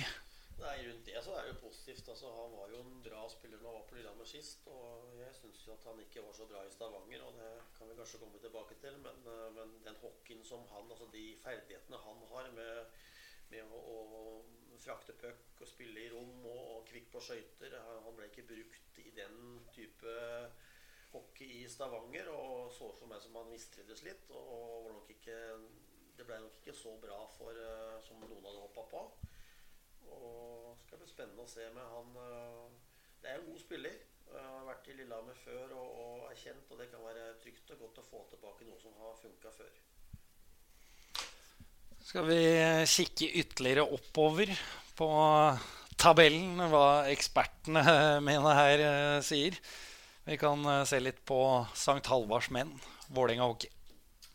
[0.64, 2.10] Nei, rundt det så er det jo positivt.
[2.10, 4.66] Altså, han var jo en bra spiller når han var på Lillehammer sist.
[4.74, 7.94] Og jeg syns jo at han ikke var så bra i Stavanger, og det kan
[7.94, 8.98] vi kanskje komme tilbake til.
[8.98, 12.86] Men, eh, men den hockeyen som han, altså de ferdighetene han har med,
[13.50, 18.04] med å, å frakte puck og spille i rom og, og kvikk på skøyter Han
[18.06, 20.14] han ble ikke brukt i den type
[21.12, 24.30] hockey i Stavanger, og så for meg som han mistrivdes litt.
[24.32, 25.38] Og, ikke,
[26.18, 29.04] det ble nok ikke så bra for, eh, som noen hadde hoppa på.
[30.10, 32.16] Og det skal bli spennende å se med han
[33.22, 33.98] Det er en god spiller.
[34.34, 37.80] Har vært i Lillehammer før og, og er kjent, og det kan være trygt og
[37.86, 39.74] godt å få tilbake noe som har funka før.
[42.10, 42.40] Skal vi
[42.90, 44.52] kikke ytterligere oppover
[44.98, 45.10] på
[46.00, 47.84] tabellen, hva ekspertene
[48.28, 49.58] mine her eh, sier?
[50.30, 51.40] Vi kan eh, se litt på
[51.74, 52.02] St.
[52.10, 52.72] Halvards menn,
[53.10, 53.70] Vålerenga hockey.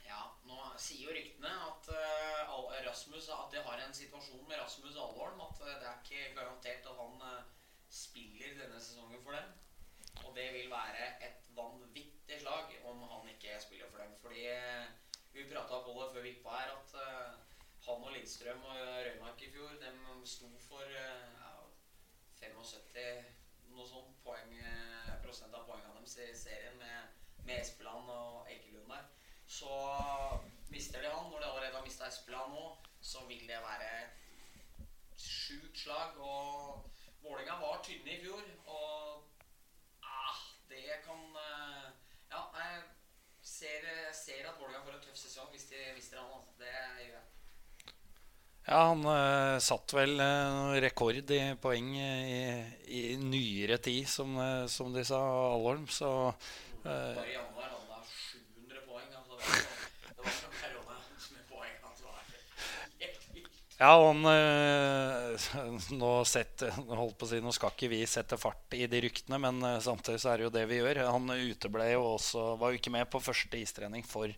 [0.07, 4.59] Ja, nå sier jo ryktene at eh, Al- Rasmus At de har en situasjon med
[4.61, 5.41] Rasmus Alholm.
[5.47, 7.45] At eh, det er ikke garantert at han eh,
[7.95, 9.53] spiller denne sesongen for dem.
[10.35, 14.15] Det vil være et vanvittig slag om han ikke spiller for dem.
[14.23, 14.87] Fordi eh,
[15.33, 17.37] vi prata på det før vi gikk på her, at eh,
[17.87, 19.93] han og Lindstrøm og Røymark i fjor de
[20.27, 21.53] sto for eh, ja,
[22.41, 23.31] 75
[23.75, 24.57] noe sånt poeng,
[25.23, 29.07] prosent av poengene deres i serien med, med Espeland og Ekelund der.
[29.47, 29.71] Så
[30.71, 32.67] mister de han, når de allerede har mista Espeland nå,
[33.01, 36.19] så vil det være et sjukt slag.
[36.19, 36.91] Og
[37.23, 39.14] Vålinga var tynne i fjor, og
[40.85, 41.87] det kan eh,
[42.35, 42.83] Ja, jeg
[43.43, 46.33] ser, ser at Vålerenga får en tøff sesong hvis de mister han.
[46.35, 46.53] altså.
[46.59, 46.73] Det
[47.05, 47.25] gjør jeg.
[48.65, 52.39] Ja, han uh, satt vel uh, rekord i poeng i,
[52.97, 54.39] i nyere tid, som,
[54.73, 55.21] som de sa,
[55.53, 55.85] Alholm.
[55.93, 59.11] Så uh, Bare i januar hadde han 700 poeng.
[59.21, 59.69] Altså det, var,
[60.09, 60.97] det var fra Carolina
[61.37, 61.77] med poeng.
[61.91, 63.64] Altså, det er helt vilt.
[63.75, 65.47] Ja, han øh,
[66.01, 66.43] nå, å si,
[67.43, 70.47] nå skal ikke vi sette fart i de ryktene, men øh, samtidig så er det
[70.47, 71.01] jo det vi gjør.
[71.11, 74.31] Han uteble jo også, var jo ikke med på første istrening for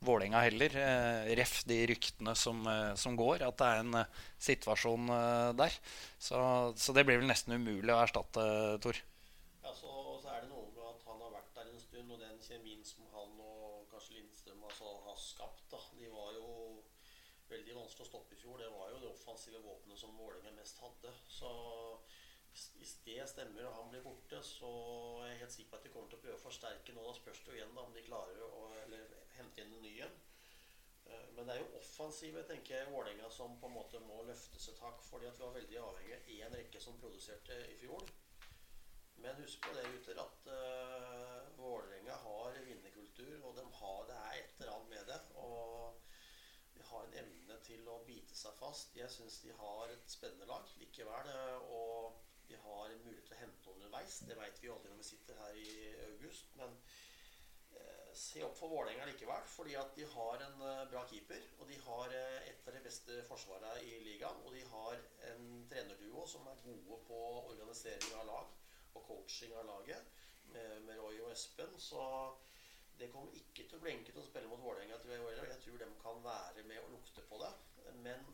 [0.00, 0.74] Vålerenga heller.
[0.78, 5.52] Eh, ref de ryktene som, eh, som går, at det er en eh, situasjon eh,
[5.58, 5.78] der.
[6.22, 6.40] Så,
[6.78, 8.44] så det blir vel nesten umulig å erstatte,
[8.84, 9.00] Tor.
[9.64, 9.90] Ja, så,
[10.22, 12.86] så er det noe med at han har vært der en stund, og den kjemien
[12.86, 16.46] som han og kanskje Lindstrøm altså, har skapt, da, de var jo
[17.50, 18.58] veldig vanskelig å stoppe i fjor.
[18.58, 21.12] Det var jo det offensive våpenet som Vålerenga mest hadde.
[21.28, 21.50] Så
[22.52, 24.70] hvis- det stemmer og han blir borte, så
[25.22, 27.04] er jeg helt sikker på at de kommer til å prøve å forsterke nå.
[27.06, 28.62] Da spørs det jo igjen da, om de klarer å
[29.36, 30.16] hente inn en ny en.
[31.06, 34.68] Eh, Men det er jo offensive tenker jeg, Vålerenga som på en måte må løftes
[34.68, 35.02] et hakk.
[35.02, 38.02] fordi at vi var veldig avhengig av én rekke som produserte i fjor.
[39.16, 44.36] Men husk på det, gutter, at uh, Vålerenga har vinnerkultur, og de har, det er
[44.42, 45.20] et eller annet med det.
[45.34, 45.94] Og
[46.92, 48.96] har en evne til å bite seg fast.
[48.96, 51.28] Jeg syns de har et spennende lag likevel.
[51.34, 54.18] eh, Og de har en mulighet til å hente underveis.
[54.28, 55.72] Det veit vi aldri når vi sitter her i
[56.08, 56.54] august.
[56.56, 56.76] Men
[57.76, 61.44] eh, se opp for Vålerenga likevel, fordi at de har en eh, bra keeper.
[61.58, 64.40] Og de har eh, et av de beste forsvarene i ligaen.
[64.46, 64.96] Og de har
[65.32, 67.20] en trenerduo som er gode på
[67.52, 68.56] organisering av lag
[68.96, 70.08] og coaching av laget,
[70.48, 71.74] med, med Roy og Espen.
[71.78, 72.00] Så
[72.98, 75.48] det kommer ikke til å bli enkelt å spille mot Vålerenga, jeg.
[75.52, 77.52] Jeg tror de kan være med og lukte på det.
[78.02, 78.24] Men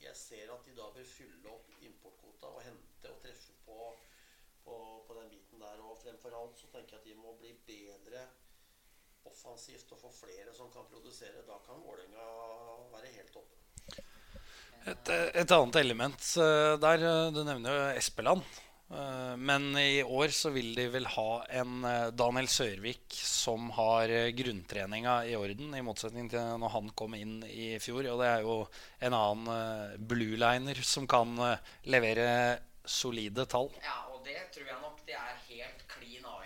[0.00, 3.78] jeg ser at de da bør fylle opp importkvota og hente og treffe på,
[4.64, 4.76] på,
[5.08, 5.82] på den biten der.
[5.84, 8.26] Og fremfor alt så tenker jeg at de må bli bedre
[9.28, 11.44] offensivt og få flere som kan produsere.
[11.48, 12.28] Da kan Vålerenga
[12.92, 13.56] være helt oppe.
[14.88, 18.44] Et, et annet element eh, der, eh, du nevner jo Espeland.
[18.90, 24.10] Eh, Men i år så vil de vel ha en eh, Daniel Sørvik som har
[24.10, 28.02] eh, grunntreninga i orden, i motsetning til når han kom inn i fjor.
[28.10, 28.56] Og det er jo
[29.06, 31.36] en annen blueliner som kan
[31.86, 33.70] levere solide tall.
[33.84, 36.39] Ja, og det tror jeg nok de er helt klin avgjørende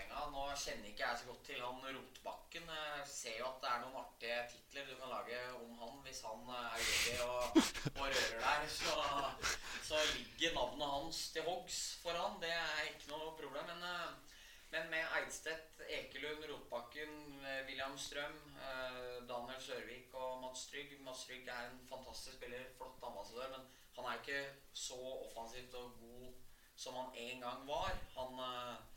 [0.59, 2.69] kjenner ikke jeg så godt til han Rotbakken.
[2.75, 6.21] Jeg ser jo at det er noen artige titler du kan lage om han hvis
[6.27, 7.59] han er uheldig og,
[8.01, 8.69] og rører der.
[8.75, 8.95] Så,
[9.89, 12.39] så ligger navnet hans til hoggs for han.
[12.43, 13.67] Det er ikke noe problem.
[13.73, 14.39] Men, eh,
[14.75, 21.27] men med Eidstedt, Ekelund, Rotbakken, eh, William Strøm, eh, Daniel Sørvik og Mats Trygg Mats
[21.29, 24.41] Trygg er en fantastisk spiller, flott ambassadør, men han er ikke
[24.75, 26.33] så offensivt og god
[26.77, 27.95] som han en gang var.
[28.17, 28.94] Han, eh,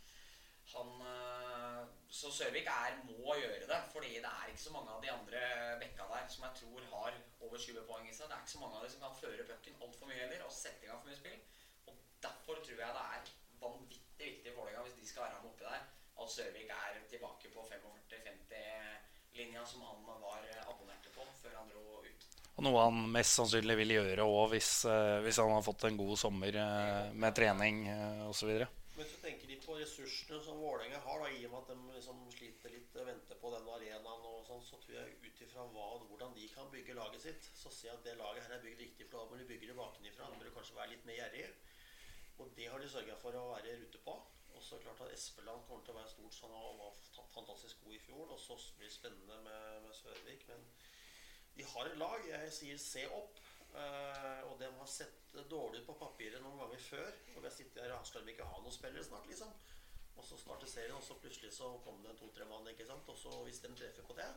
[0.73, 1.84] han eh,
[2.19, 5.41] Så Sørvik er, må gjøre det, fordi det er ikke så mange av de andre
[5.82, 8.27] bekka der som jeg tror har over 20 poeng i seg.
[8.27, 10.56] Det er ikke så mange av de som kan føre pucken altfor mye heller og
[10.56, 11.39] sette i gang for mye spill.
[11.91, 15.51] Og Derfor tror jeg det er vanvittig viktig for Vålerenga, hvis de skal være med
[15.51, 15.84] oppi der,
[16.21, 22.27] at Sørvik er tilbake på 45-50-linja som han var abonnerte på før han dro ut.
[22.58, 25.99] Og noe han mest sannsynlig vil gjøre òg hvis, eh, hvis han har fått en
[25.99, 28.49] god sommer eh, med trening uh, osv.
[28.98, 31.68] Men hvis du tenker litt på ressursene som Vålerenga har, da, i og med at
[31.70, 35.42] de liksom sliter litt og venter på den arenaen, og sånn, så tror jeg ut
[35.46, 38.64] ifra hvordan de kan bygge laget sitt, så ser jeg at det laget her er
[38.64, 39.06] bygd riktig.
[39.06, 40.32] For da må de bygge det bakenfra.
[40.32, 41.46] Da må du kanskje være litt mer gjerrig.
[42.42, 44.18] Og det har de sørga for å være i rute på.
[44.58, 46.98] Og så klart at Espeland kommer til å være stort, så han var
[47.38, 48.34] fantastisk god i fjor.
[48.34, 50.50] Og så blir det spennende med, med Sørvik.
[50.50, 50.66] Men
[51.54, 52.26] de har et lag.
[52.34, 53.46] Jeg sier se opp.
[53.73, 57.10] Uh, og den har sett dårlig ut på papiret noen ganger før.
[57.36, 59.51] Og vi har sittet her og skal vi ikke ha noen spillere snart, liksom.
[60.17, 62.67] Og så starter serien, og så plutselig så kom det en to-tre mann.
[62.71, 63.10] ikke sant?
[63.13, 64.27] Og så hvis de treffer på det,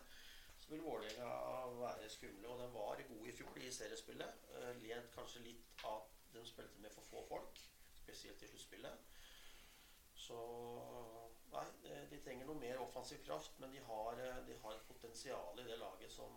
[0.60, 1.30] så vil Vålerenga
[1.78, 2.48] være skumle.
[2.48, 4.44] Og den var god i fjor i seriespillet.
[4.56, 7.64] Uh, lent kanskje litt av de spilte med for få folk,
[8.02, 9.08] spesielt i sluttspillet.
[10.14, 10.38] Så
[11.50, 11.64] Nei,
[12.10, 15.78] de trenger noe mer offensiv kraft, men de har, de har et potensial i det
[15.80, 16.36] laget som,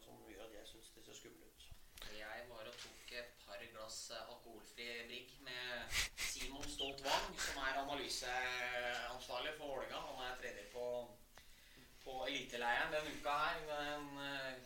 [0.00, 1.63] som gjør at jeg syns de ser skumle ut.
[2.12, 7.80] Jeg var og tok et par glass alkoholfri brigg med Simon Stolt Wang, som er
[7.82, 10.00] analyseansvarlig for Ålga.
[10.08, 10.86] Han er trener på,
[12.04, 13.64] på eliteleiren denne uka her.
[13.94, 14.08] En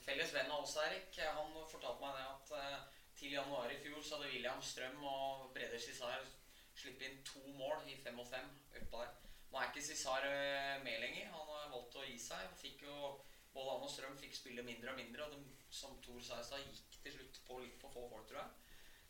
[0.07, 1.21] felles venn av oss, Erik.
[1.39, 5.81] Han fortalte meg det at til januar i fjor så hadde William Strøm og Breder
[5.83, 6.21] Cissar
[6.79, 8.47] sluppet inn to mål i fem og fem.
[8.79, 9.17] Oppå der.
[9.51, 10.27] Nå er ikke Cissar
[10.85, 11.33] med lenger.
[11.33, 12.53] Han har valgt å gi seg.
[12.61, 13.17] Fikk jo,
[13.55, 15.27] både han og Strøm fikk spille mindre og mindre.
[15.27, 18.27] Og de, som Tor sa i stad, gikk til slutt på litt for få folk,
[18.31, 18.51] tror jeg.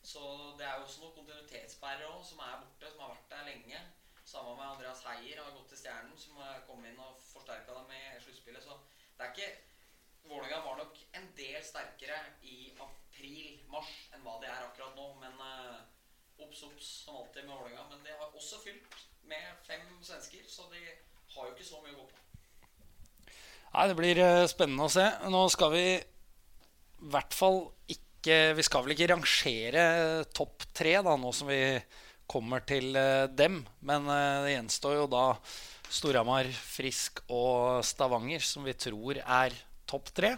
[0.02, 0.24] Så
[0.58, 3.80] det er jo også noen kontinuitetsbærere som er borte, som har vært der lenge.
[4.28, 7.92] Sammen med Andreas Heier har gått til Stjernen, som har kommet inn og forsterka dem
[7.96, 8.64] i sluttspillet.
[8.64, 8.76] Så
[9.16, 9.50] det er ikke
[10.28, 15.06] Vålerenga var nok en del sterkere i april-mars enn hva de er akkurat nå.
[15.22, 15.38] Men
[16.44, 17.86] obs, uh, obs som alltid med Vålerenga.
[17.92, 18.98] Men de har også fylt
[19.30, 20.82] med fem svensker, så de
[21.34, 22.24] har jo ikke så mye å gå på.
[23.72, 25.06] Nei, Det blir uh, spennende å se.
[25.32, 25.86] Nå skal vi
[27.12, 28.04] hvert fall ikke
[28.58, 29.82] Vi skal vel ikke rangere
[30.34, 31.78] topp tre, da, nå som vi
[32.28, 33.62] kommer til uh, dem.
[33.86, 35.22] Men uh, det gjenstår jo da
[35.88, 39.54] Storhamar, Frisk og Stavanger, som vi tror er
[39.88, 40.34] topp tre.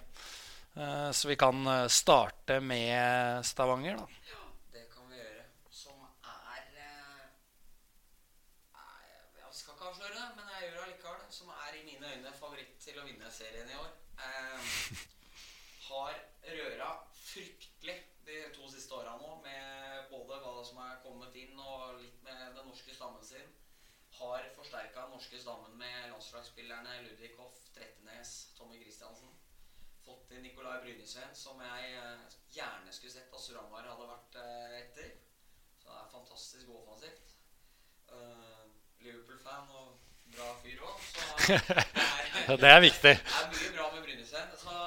[1.11, 4.20] Så vi kan starte med Stavanger, da.
[4.31, 5.42] Ja, det kan vi gjøre.
[5.75, 6.68] Som er
[9.40, 11.27] Jeg skal ikke avsløre det, men jeg gjør det allikevel.
[11.35, 13.90] Som er i mine øyne favoritt til å vinne serien i år.
[14.23, 14.70] Eh,
[15.90, 16.14] har
[16.55, 17.96] røra fryktelig
[18.27, 22.55] de to siste åra nå, med både hva som er kommet inn, og litt med
[22.57, 23.49] den norske stammen sin.
[24.30, 29.32] Har forsterka den norske stammen med landslagsspillerne Ludvig Hoff, Trettenes, Tommy Christiansen.
[30.04, 31.88] Fått inn Nicolai Brynesveen, som jeg
[32.54, 34.38] gjerne skulle sett at Suramar hadde vært
[34.78, 35.10] etter.
[35.80, 37.34] Så det er fantastisk offensivt.
[38.12, 38.70] Uh,
[39.02, 39.98] Liverpool-fan og
[40.36, 43.14] bra fyr òg, så det er, det er viktig.
[43.18, 44.56] Det er mye bra med Brynesveen.
[44.62, 44.78] Så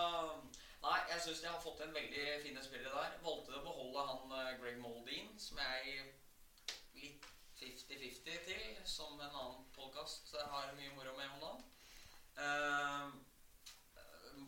[0.88, 3.20] nei, jeg syns de har fått en veldig fine spillere der.
[3.28, 6.00] Valgte å beholde han Greg Moldeen, som jeg
[6.96, 11.62] litt 50-50 til, som en annen podkast har mye moro med om dagen.
[12.38, 13.08] Uh,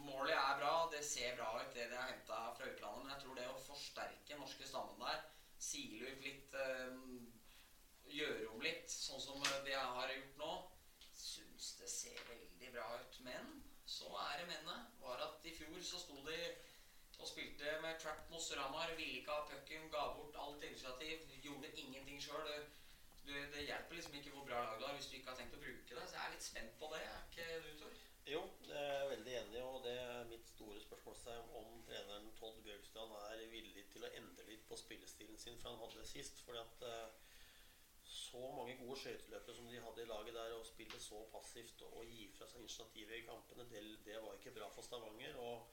[0.06, 3.02] målet er bra, det ser bra ut, det de har henta fra utlandet.
[3.02, 5.24] Men jeg tror det å forsterke norske stammen der,
[5.70, 6.94] sile ut litt, uh,
[8.20, 10.54] gjøre om litt, sånn som de har gjort nå,
[11.24, 13.20] syns det ser veldig bra ut.
[13.26, 13.52] Men
[13.98, 14.94] så er det mennet.
[15.02, 16.40] Var at i fjor så sto de
[17.16, 18.94] og spilte med trap mot Storhamar.
[18.94, 21.26] Ville ikke ha pucken, ga bort alt initiativ.
[21.42, 22.68] Gjorde ingenting sjøl.
[23.56, 25.62] Det, hjelper liksom ikke hvor bra lag du har hvis du ikke har tenkt å
[25.62, 26.08] bruke det.
[26.10, 27.04] Så jeg er litt spent på det.
[27.08, 27.94] Er ikke du, Tor?
[28.26, 33.14] Jo, jeg er veldig enig, og det er mitt store spørsmålstegn om treneren Todd Bjørkstrand
[33.22, 36.42] er villig til å endre litt på spillestilen sin fra han hadde det sist.
[36.44, 36.86] fordi at
[38.16, 42.04] så mange gode skøyteløpere som de hadde i laget der, å spille så passivt og
[42.12, 45.40] gi fra seg initiativet i kampene, det, det var ikke bra for Stavanger.
[45.40, 45.70] og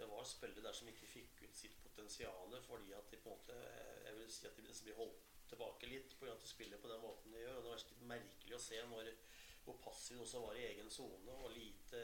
[0.00, 3.36] det var spillere der som ikke fikk ut sitt potensial fordi at de på en
[3.36, 3.56] måte
[4.06, 6.32] Jeg vil si at de blir holdt tilbake litt pga.
[6.34, 7.58] at de spiller på den måten de gjør.
[7.58, 9.10] Og det var merkelig å se når,
[9.66, 11.36] hvor passiv de også var i egen sone.
[11.36, 12.02] Og lite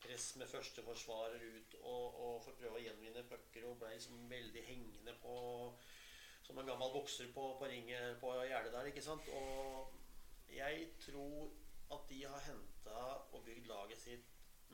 [0.00, 3.68] press med første forsvarer ut og, og for å prøve å gjenvinne pucker.
[3.68, 5.36] Og ble liksom veldig hengende på
[6.46, 8.88] som en gammel bokser på, på ringet på gjerdet der.
[8.92, 9.28] ikke sant?
[9.34, 11.50] Og jeg tror
[11.96, 13.02] at de har henta
[13.34, 14.32] og bygd laget sitt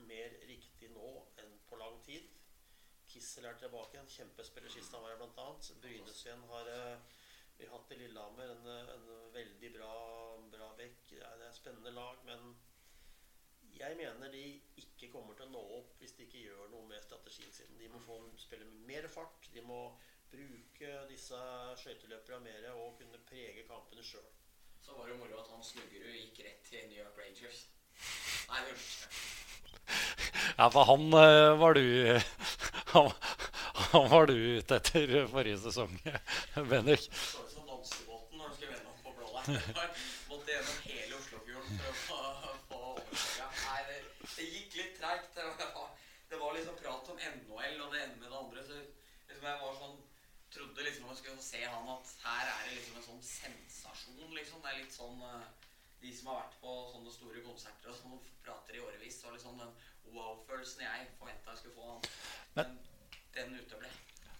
[0.08, 2.28] mer riktig nå enn på lang tid.
[3.08, 4.00] Kissel er tilbake.
[4.00, 5.72] En kjempespiller sist han var her, annet.
[5.82, 7.18] Brynesveen har eh,
[7.58, 8.52] vi har hatt i Lillehammer.
[8.54, 9.94] En, en veldig bra,
[10.52, 11.00] bra bekk.
[11.10, 12.54] Det er, et spennende lag, men
[13.72, 14.44] jeg mener de
[14.82, 17.72] ikke kommer til å nå opp hvis de ikke gjør noe med strategien sin.
[17.80, 19.48] De må få spille med mer fart.
[19.54, 19.82] De må
[20.32, 21.40] bruke disse
[21.82, 24.30] skøyteløperne mer og kunne prege kampene sjøl.
[24.82, 27.66] Så var det moro at han Snuggerud gikk rett til New York Rangers.
[28.50, 29.12] Nei, ikke.
[30.58, 31.82] Ja, for han eh, var du
[32.94, 33.12] han,
[33.92, 35.92] han var du ute etter forrige sesong,
[36.70, 37.08] Bendik.
[40.28, 42.20] Måtte gjennom hele Oslofjorden for å få,
[42.70, 42.80] få
[43.88, 43.98] det,
[44.36, 45.34] det gikk litt treigt.
[45.34, 48.62] Det, var- liksom prat om NHL og det ene med det andre.
[48.66, 50.00] Så liksom jeg var sånn
[50.52, 54.58] Trodde liksom man skulle se han at her er det liksom en sånn sensasjon, liksom.
[54.60, 55.46] Det er litt sånn eh,
[56.02, 59.16] De som har vært på sånne store konserter og sånn, prater i årevis.
[59.22, 59.72] så liksom den
[60.12, 62.04] wow-følelsen jeg forventa jeg skulle få han.
[62.58, 62.74] Men
[63.36, 63.90] den uteble.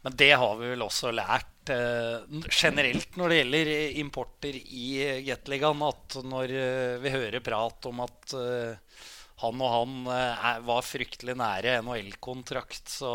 [0.02, 3.72] Men det har vi vel også lært eh, generelt når det gjelder
[4.02, 4.86] importer i
[5.28, 8.96] Gateligaen, at når eh, vi hører prat om at eh,
[9.42, 13.12] han og han eh, var fryktelig nære NHL-kontrakt, så,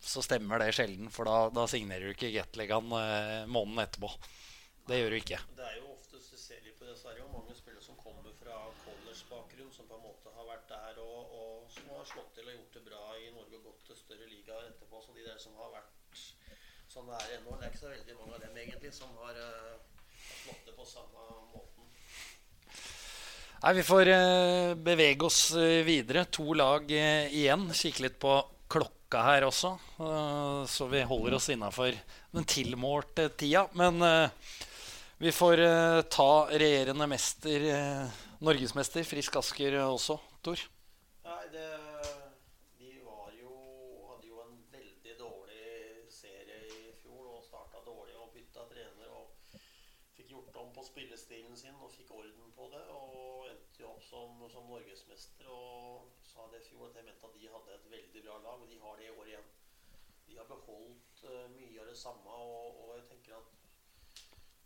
[0.00, 1.10] så stemmer det sjelden.
[1.12, 4.12] For da, da signerer du ikke Gateligaen eh, måneden etterpå.
[4.86, 5.40] Det gjør du ikke.
[5.56, 7.84] Det er jo oftest du ser litt på det, så er det jo mange spillere
[7.84, 12.12] som kommer fra college-bakgrunn, som på en måte har vært der og, og som har
[12.14, 15.00] slått til og gjort det bra i Norge og gått til større ligaer etterpå.
[15.02, 16.20] Så de der som har vært
[16.92, 19.40] sånn det er ennå, det er ikke så veldig mange av dem egentlig som har,
[19.40, 21.88] uh, har slått det på samme måten.
[23.62, 26.26] Nei, Vi får eh, bevege oss eh, videre.
[26.30, 27.66] To lag igjen.
[27.74, 28.36] Kikke litt på
[28.70, 29.70] klokka her også,
[30.66, 31.94] så vi holder oss innafor
[32.34, 33.62] den tilmålte tida.
[33.78, 34.02] Men
[35.22, 35.62] vi får
[36.10, 37.68] ta regjerende mester,
[38.42, 40.66] norgesmester Frisk Asker også, Tor.
[41.26, 41.68] Nei, det,
[42.78, 43.54] de var jo,
[44.06, 49.56] hadde jo en veldig dårlig serie i fjor og starta dårlig og bytta trener og
[50.14, 54.06] fikk gjort om på spillestilen sin og fikk orden på det og endte jo opp
[54.06, 57.90] som, som norgesmester og sa det i fjor at jeg mente at de hadde et
[57.96, 59.52] veldig bra lag, og de har det i år igjen.
[60.26, 63.54] De har beholdt eh, mye av det samme, og, og jeg tenker at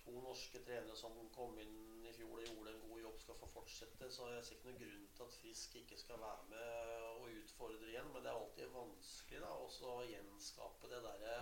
[0.01, 3.51] to norske trenere som kom inn i fjor og gjorde en god jobb, skal få
[3.53, 4.09] fortsette.
[4.11, 7.91] Så jeg ser ikke noen grunn til at Frisk ikke skal være med og utfordre
[7.93, 8.11] igjen.
[8.11, 11.37] Men det er alltid vanskelig da, også å gjenskape det derre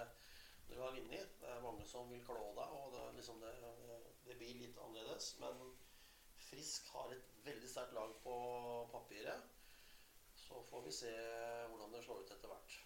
[0.69, 1.37] når du har vunnet.
[1.41, 3.55] Det er mange som vil klå deg, og det, liksom det,
[4.27, 5.31] det blir litt annerledes.
[5.41, 5.71] Men
[6.49, 8.35] Frisk har et veldig sterkt lag på
[8.93, 9.58] papiret.
[10.49, 11.13] Så får vi se
[11.69, 12.79] hvordan det slår ut etter hvert.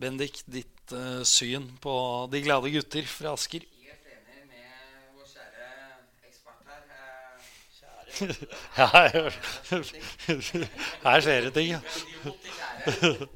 [0.00, 1.94] Bendik, ditt uh, syn på
[2.32, 3.66] de glade gutter fra Asker?
[3.82, 4.70] Helt enig med
[5.16, 5.66] vår kjære
[6.30, 6.82] ekspert her.
[7.00, 7.50] Eh,
[7.80, 8.46] Kjære.
[8.80, 8.86] Ja,
[11.10, 11.68] her skjer det ting.
[11.74, 11.80] ja.
[12.06, 13.28] Idiot i kjære.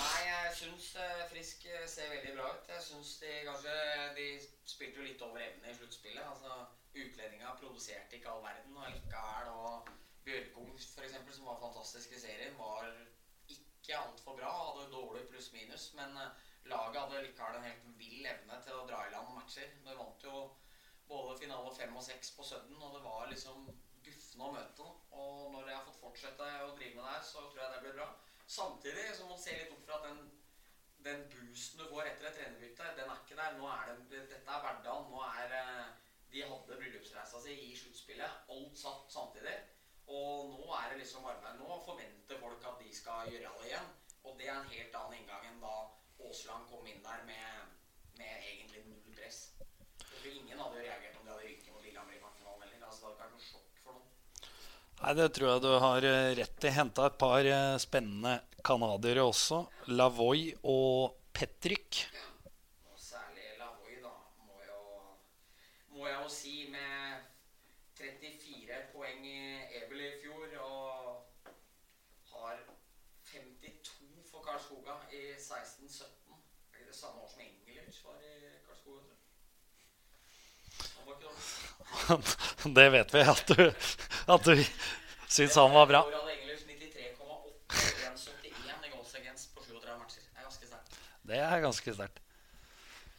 [0.00, 2.72] Nei, jeg syns eh, Frisk eh, ser veldig bra ut.
[2.74, 3.76] Jeg syns de kanskje
[4.18, 4.28] De
[4.74, 6.24] spilte jo litt over evne i sluttspillet.
[6.32, 6.64] Altså,
[6.96, 9.92] Utlendinga produserte ikke all verden, og likevel og
[10.26, 11.14] Bjørkung f.eks.,
[11.84, 12.86] som var fantastisk i serien, var
[13.48, 14.50] ikke altfor bra.
[14.72, 16.34] Hadde dårlig pluss-minus, men eh,
[16.70, 19.72] laget hadde likevel en helt vill evne til å dra i land matcher.
[19.84, 20.34] De vant jo
[21.08, 23.66] både finale fem og seks på Sudden, og det var liksom
[24.02, 24.86] guffende å møte.
[25.10, 27.82] Og når jeg har fått fortsette å drive med det her, så tror jeg det
[27.82, 28.08] blir bra.
[28.46, 30.22] Samtidig så må man se litt opp for at den,
[31.02, 33.58] den boosten du får etter et trenerbytte, den er ikke der.
[33.58, 35.10] Nå er det, dette er hverdagen.
[35.10, 36.00] Nå er eh,
[36.32, 38.46] De hadde bryllupsreisa si i sluttspillet.
[38.54, 39.58] Alt satt samtidig.
[40.12, 41.58] Og nå er det liksom arbeid.
[41.60, 43.90] Nå forventer folk at de skal gjøre det igjen.
[44.28, 45.76] Og det er en helt annen inngang enn da
[46.22, 47.72] Aasland kom inn der med,
[48.20, 49.40] med egentlig null press.
[50.04, 52.86] Tror ingen hadde reagert om de hadde ryket mot Lillehammer i kvartfinalen heller.
[52.86, 54.12] Altså, det hadde ikke vært noe sjokk for noen.
[55.02, 56.74] Nei, Det tror jeg du har eh, rett i.
[56.76, 59.64] Henta et par eh, spennende canadiere også.
[59.96, 62.04] Lavoy og Petrik.
[62.92, 64.14] Og særlig Lavoy, da,
[64.46, 65.02] må jeg, jo,
[65.96, 67.32] må jeg jo si med
[67.98, 69.40] 34 poeng i
[69.80, 71.26] Ebel i fjor og
[72.32, 72.62] har
[73.32, 76.40] 52 for Karlskoga i 16-17.
[76.80, 78.32] Er det samme år som Engelers var i
[82.90, 83.62] vet vi at du,
[84.34, 84.64] at du
[85.28, 86.02] syns han var bra.
[86.02, 90.24] I år hadde Engelers 93,8 og 1,71 i goals against på 37 matcher.
[90.26, 90.98] Det er ganske sterkt.
[91.30, 92.22] Det er ganske sterkt.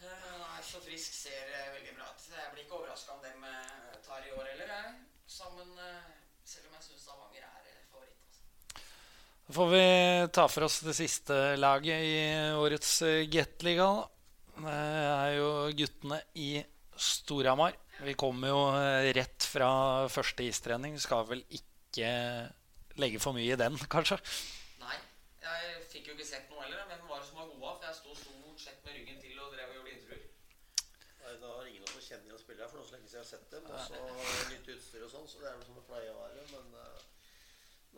[0.02, 2.28] Eh, Nei, så Frisk ser eh, veldig bra ut.
[2.34, 4.94] Jeg blir ikke overraska om dem eh, tar i år heller, jeg.
[5.38, 6.12] Sammen, eh,
[6.46, 8.20] selv om jeg syns Stavanger er eh, favoritt.
[8.28, 8.42] Altså.
[9.54, 9.86] Får vi
[10.34, 12.14] ta for oss det siste laget i
[12.58, 13.90] årets eh, Gateliga.
[14.58, 16.48] Det er jo guttene i
[16.98, 17.76] Storhamar.
[18.02, 19.70] Vi kommer jo eh, rett fra
[20.10, 20.98] første istrening.
[21.02, 22.10] Skal vel ikke
[23.02, 24.18] legge for mye i den, kanskje?
[24.82, 24.98] Nei,
[25.46, 26.82] jeg fikk jo ikke sett noe heller.
[26.90, 27.78] Hvem var det som var gode?
[27.78, 30.28] For jeg sto stort sett med ryggen til og drev og gjorde intervjuer.
[31.24, 33.26] Nei, Da har ingen av oss kjenner igjen spillere, for noe så lenge siden jeg
[33.26, 33.70] har sett dem.
[33.70, 36.48] Og så nytt utstyr og sånn, så det er vel som det pleier å være.
[36.54, 37.02] Men eh,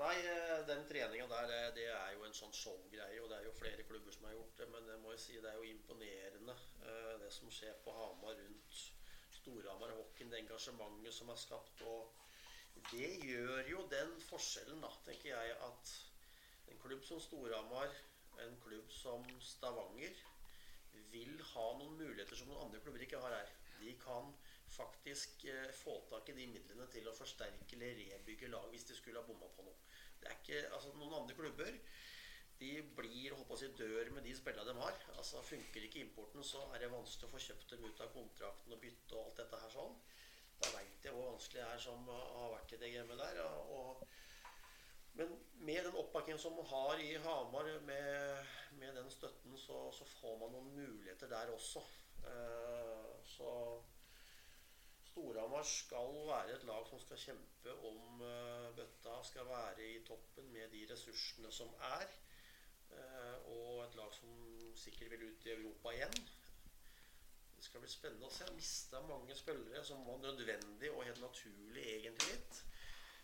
[0.03, 3.21] nei, eh, den treninga der, det, er jo en sånn showgreie.
[3.23, 5.39] Og det er jo flere klubber som har gjort det, men jeg må jo si
[5.39, 6.57] det er jo imponerende
[6.89, 8.83] eh, det som skjer på Hamar rundt
[9.35, 11.83] Storhamar hockeyen, det engasjementet som er skapt.
[11.85, 15.95] Og det gjør jo den forskjellen, da, tenker jeg, at
[16.71, 17.93] en klubb som Storhamar,
[18.45, 20.17] en klubb som Stavanger,
[21.11, 23.53] vil ha noen muligheter som noen andre klubber ikke har her.
[23.79, 24.31] De kan
[24.75, 28.97] faktisk eh, få tak i de midlene til å forsterke eller rebygge lag hvis de
[28.97, 29.77] skulle ha bomma på noe.
[30.25, 31.79] Det er ikke, altså Noen andre klubber
[32.59, 34.99] de blir å si, dør med de spillerne de har.
[35.19, 38.75] Altså Funker ikke importen, så er det vanskelig å få kjøpt dem ut av kontrakten
[38.75, 39.97] og bytte og alt dette her sånn.
[40.63, 43.41] Da veit jeg hvor vanskelig det er som har vært i det gamet der.
[43.45, 44.05] og
[45.15, 45.29] men
[45.63, 48.47] med den oppbakkingen som man har i Hamar, med,
[48.79, 51.83] med den støtten, så, så får man noen muligheter der også.
[52.25, 53.51] Uh, så
[55.15, 60.49] Storhamar skal være et lag som skal kjempe om eh, bøtta, skal være i toppen
[60.51, 62.11] med de ressursene som er.
[62.91, 64.33] Eh, og et lag som
[64.75, 66.19] sikkert vil ut i Europa igjen.
[67.55, 68.49] Det skal bli spennende å se.
[68.57, 72.61] Mista mange spillere som var nødvendig og helt naturlig egentlig litt.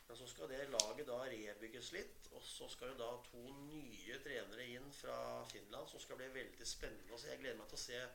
[0.07, 2.31] Men så skal det laget da rebygges litt.
[2.31, 5.19] Og så skal jo da to nye trenere inn fra
[5.51, 7.35] Finland, som skal bli veldig spennende Så.
[7.35, 8.05] Jeg gleder meg til å se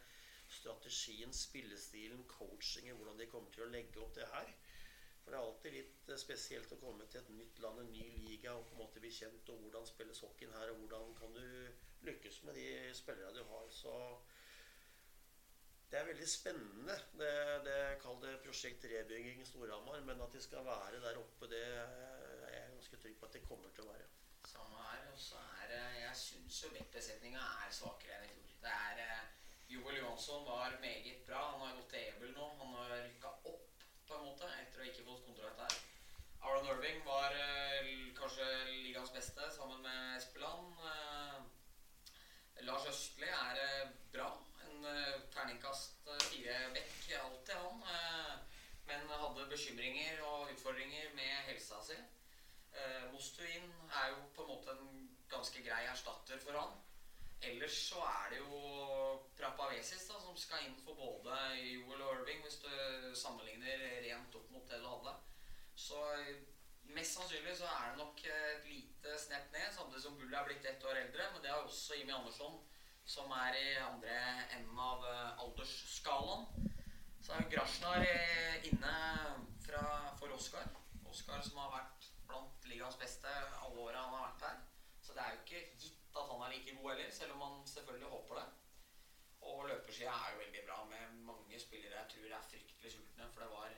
[0.49, 4.55] strategien, spillestilen, coachingen, hvordan de kommer til å legge opp det her.
[5.27, 8.05] For det er alltid litt eh, spesielt å komme til et nytt land, en ny
[8.21, 11.35] liga, og på en måte bli kjent, og hvordan spilles hockeyen her, og hvordan kan
[11.35, 11.47] du
[12.07, 13.67] lykkes med de spillerne du har.
[13.75, 13.95] Så
[15.91, 16.95] det er veldig spennende.
[17.19, 17.33] Det,
[17.67, 21.65] det Kall det prosjekt rebygging i Storhamar, men at de skal være der oppe, det
[21.67, 24.07] er jeg ganske trygg på at de kommer til å være.
[24.47, 25.09] Samme her.
[25.11, 25.75] Og så er
[26.05, 28.63] Jeg syns jo bekkbesetninga er svakere enn i fjor.
[28.63, 29.26] Det er eh,
[29.69, 31.43] Joel Johansson var meget bra.
[31.51, 32.47] Han har gått til Ebel nå.
[32.61, 35.79] Han har rykka opp på en måte etter å ikke fått kontrakt der.
[36.47, 37.89] Aron Irving var eh,
[38.19, 40.79] kanskje ligaens beste sammen med Espeland.
[40.93, 44.29] Eh, Lars Østli er eh, bra.
[44.69, 47.83] En eh, terningkast eh, fire vekk, alltid han.
[47.97, 48.35] Eh,
[48.87, 51.99] men hadde bekymringer og utfordringer med helsa si.
[53.11, 56.75] Mostuin er jo på en måte en ganske grei erstatter for han.
[57.47, 58.61] Ellers så er det jo
[59.39, 62.71] Prapavesis da, som skal inn for både Joel og Irving, hvis du
[63.15, 65.15] sammenligner rent opp mot det du hadde.
[65.77, 66.01] Så
[66.97, 70.67] mest sannsynlig så er det nok et lite snepp ned, samtidig som Bull er blitt
[70.67, 71.29] ett år eldre.
[71.33, 72.57] Men det har også Jimmy Andersson,
[73.07, 74.17] som er i andre
[74.57, 76.73] enden av eh, aldersskalaen.
[77.23, 78.95] Så er Grasjnar eh, inne
[79.67, 79.85] fra,
[80.19, 80.67] for Oskar.
[81.11, 83.31] Oskar som har vært blant ligaens beste
[83.61, 84.59] alle åra han har vært her.
[85.03, 87.67] Så det er jo ikke gitt at han er like god heller, selv om man
[87.73, 88.47] selvfølgelig håper det.
[89.51, 93.29] Og løpersida er jo veldig bra, med mange spillere jeg tror er fryktelig sultne.
[93.33, 93.75] For det var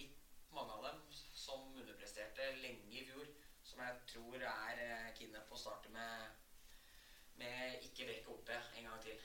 [0.00, 0.16] litt
[0.56, 1.02] mange av dem
[1.44, 3.26] som underpresterte lenge i fjor,
[3.62, 6.38] som jeg tror er eh, på å starte med,
[7.40, 9.20] med ikke brekke opp det en gang til.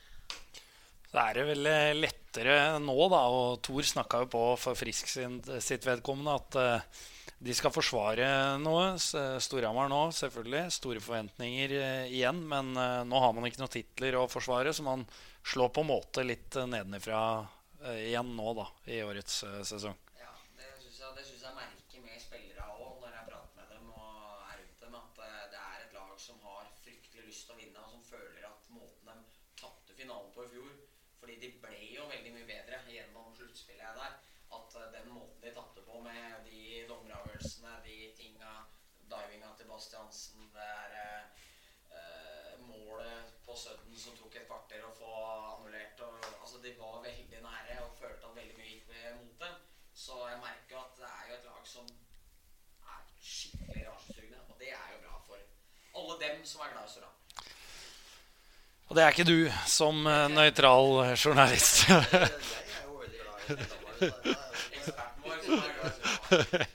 [1.13, 5.11] Så er det vel eh, lettere nå, da, og Thor snakka jo på for Frisk
[5.11, 7.01] sin, sitt vedkommende at eh,
[7.43, 8.27] de skal forsvare
[8.61, 8.93] noe.
[8.99, 9.15] S-
[9.47, 10.63] Storhamar nå, selvfølgelig.
[10.77, 12.39] Store forventninger eh, igjen.
[12.51, 15.05] Men eh, nå har man ikke noen titler å forsvare, så man
[15.43, 17.21] slår på en måte litt eh, nedenifra
[17.83, 19.97] eh, igjen nå, da, i årets eh, sesong.
[20.21, 23.73] Ja, det syns jeg, det synes jeg merker med spillere òg, når jeg prater med
[23.75, 27.47] dem og er rundt dem, at eh, det er et lag som har fryktelig lyst
[27.49, 30.71] til å vinne, og som føler at måten de tapte finalen på i fjor
[31.23, 34.15] Fordi de ble jo veldig mye bedre gjennom sluttspillet her der.
[34.53, 38.55] At eh, den måten de tapte på med de dommeravgjørelsene, de tinga,
[39.91, 41.23] til det er eh,
[41.97, 45.99] eh, målet på Sudden som tok et kvarter å få annullert.
[46.07, 48.87] Og, altså, de var veldig nære og følte at veldig mye gikk
[49.19, 49.55] mot dem.
[49.93, 51.89] Så jeg merker at det er jo et lag som
[52.93, 54.45] er skikkelig rasesugende.
[54.49, 55.37] Og det er jo bra for
[55.99, 57.19] alle dem som er glad i Soran.
[58.87, 61.87] Og det er ikke du som eh, nøytral journalist.
[61.89, 61.97] Jeg
[62.77, 63.99] er jo veldig glad i Storhamar.
[63.99, 66.67] det det Eksperten vår som er glad i Soran.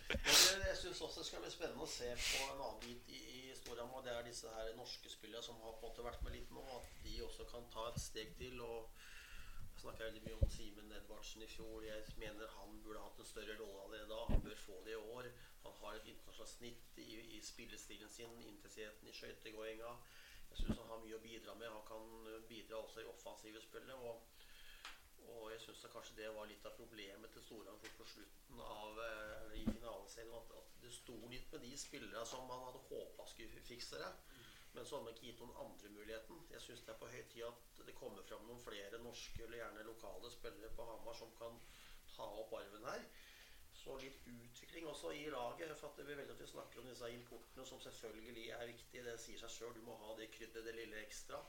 [0.69, 3.55] Jeg syns også det skal bli spennende å se på en annen bit i, i
[3.59, 4.03] Storhamar.
[4.07, 6.63] Det er disse her norske spillerne som har på en måte vært med litt nå.
[6.77, 8.61] At de også kan ta et steg til.
[8.63, 8.93] Og
[9.79, 11.83] snakka veldig mye om Simen Edvardsen i fjor.
[11.87, 14.21] Jeg mener han burde hatt en større rolle allerede da.
[14.31, 15.31] Han bør få det i år.
[15.65, 19.93] Han har et internasjonalt snitt i, i spillestilen sin, intensiteten i skøytegåinga.
[20.53, 21.75] Jeg syns han har mye å bidra med.
[21.75, 24.07] Han kan bidra også i offensive spillet.
[24.07, 24.23] Og,
[25.27, 29.57] og jeg syns kanskje det var litt av problemet til Storhamar på slutten av eh,
[29.61, 30.35] i finaleserien.
[30.39, 34.13] At, at det sto litt med de spillerne som man hadde håpa skulle fikse det.
[34.75, 36.43] Men så hadde man ikke gitt noen andre muligheten.
[36.53, 39.63] Jeg syns det er på høy tid at det kommer fram noen flere norske eller
[39.63, 41.57] gjerne lokale spillere på Hamar som kan
[42.13, 43.09] ta opp arven her.
[43.79, 45.73] Så litt utvikling også i laget.
[45.79, 49.05] For at det blir veldig at vi snakker om disse importene, som selvfølgelig er viktig.
[49.07, 49.75] Det sier seg sjøl.
[49.77, 51.41] Du må ha det krydderet, det lille ekstra.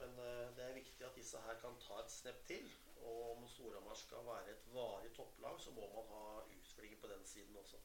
[0.00, 2.68] Men uh, det er viktig at disse her kan ta et snepp til.
[3.06, 7.22] Og om Storhamar skal være et varig topplag, så må man ha utflinger på den
[7.28, 7.78] siden også.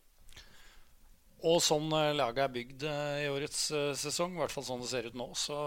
[1.41, 4.83] Og sånn eh, laget er bygd eh, i årets eh, sesong, i hvert fall sånn
[4.83, 5.57] det ser ut nå, så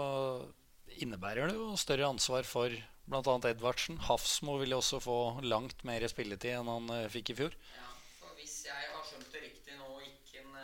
[1.03, 2.71] innebærer det jo større ansvar for
[3.11, 3.35] bl.a.
[3.49, 3.99] Edvardsen.
[4.07, 7.57] Hafsmo vil jo også få langt mer spilletid enn han fikk i fjor.
[7.75, 7.89] Ja,
[8.21, 10.55] for hvis jeg har skjønt det riktig nå, ikke en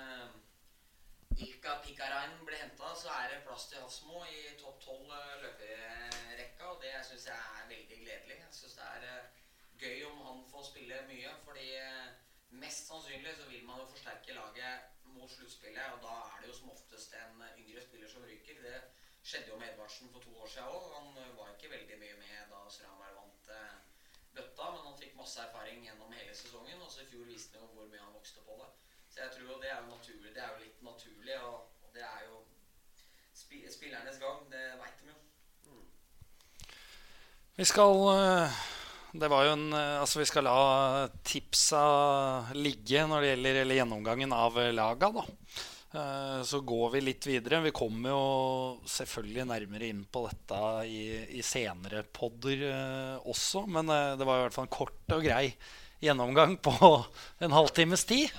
[1.41, 5.13] Ilka Pikarain ble henta, så er det plass til Hafsmo i topp tolv
[5.43, 8.37] løperekka, og det syns jeg er veldig gledelig.
[8.43, 9.39] Jeg syns det er uh,
[9.81, 12.11] gøy om han får spille mye, fordi uh,
[12.61, 15.95] mest sannsynlig så vil man jo forsterke laget mot sluttspillet.
[15.95, 18.61] Og da er det jo som oftest en yngre spiller som ryker.
[18.65, 18.77] Det
[19.23, 20.93] skjedde jo med Edvardsen for to år siden òg.
[20.97, 23.75] Han var ikke veldig mye med da Sramar vant eh,
[24.35, 26.81] bøtta, men han fikk masse erfaring gjennom hele sesongen.
[26.81, 28.69] Og så i fjor viste han jo hvor mye han vokste på det.
[29.11, 30.33] Så jeg tror jo det er jo naturlig.
[30.33, 32.39] Det er jo litt naturlig, og, det er jo
[33.71, 34.45] spillernes gang.
[34.51, 35.17] Det veit de jo.
[35.67, 35.87] Mm.
[37.59, 38.61] Vi skal uh
[39.11, 41.83] det var jo en, eh, altså Vi skal la tipsa
[42.55, 45.11] ligge når det gjelder eller gjennomgangen av laga.
[45.11, 45.25] da.
[45.91, 47.61] Eh, så går vi litt videre.
[47.61, 48.23] Vi kommer jo
[48.87, 51.03] selvfølgelig nærmere inn på dette i,
[51.39, 53.65] i senere podder eh, også.
[53.67, 55.51] Men det var i hvert fall en kort og grei
[56.01, 56.73] gjennomgang på
[57.43, 58.31] en halvtimes tid.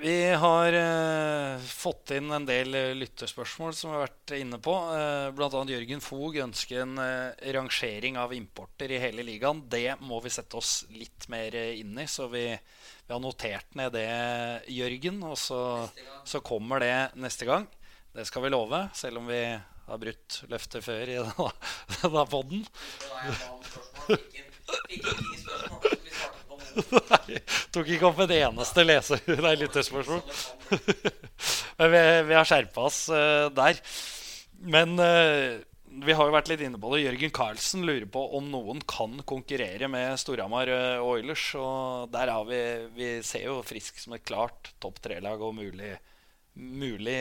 [0.00, 4.72] Vi har eh, fått inn en del eh, lytterspørsmål som vi har vært inne på.
[4.96, 5.62] Eh, Bl.a.
[5.70, 9.62] Jørgen Fog ønsker en eh, rangering av importer i hele ligaen.
[9.70, 13.74] Det må vi sette oss litt mer eh, inn i, så vi, vi har notert
[13.78, 14.08] ned det,
[14.72, 15.22] Jørgen.
[15.28, 15.60] Og så,
[16.24, 17.68] så, kommer det neste gang.
[18.16, 21.20] Det skal vi love, selv om vi har brutt løftet før i
[22.00, 22.66] denne, poden.
[27.74, 30.22] Tok ikke opp et eneste leser, nei, lytterspørsmål.
[31.80, 33.78] Vi, vi har skjerpa oss uh, der.
[34.60, 35.56] Men uh,
[36.04, 37.02] vi har jo vært litt inne på det.
[37.06, 41.46] Jørgen Carlsen lurer på om noen kan konkurrere med Storhamar uh, Oilers.
[41.58, 42.60] Og der har vi
[42.98, 45.94] Vi ser jo Frisk som et klart topp tre-lag og mulig,
[46.54, 47.18] mulig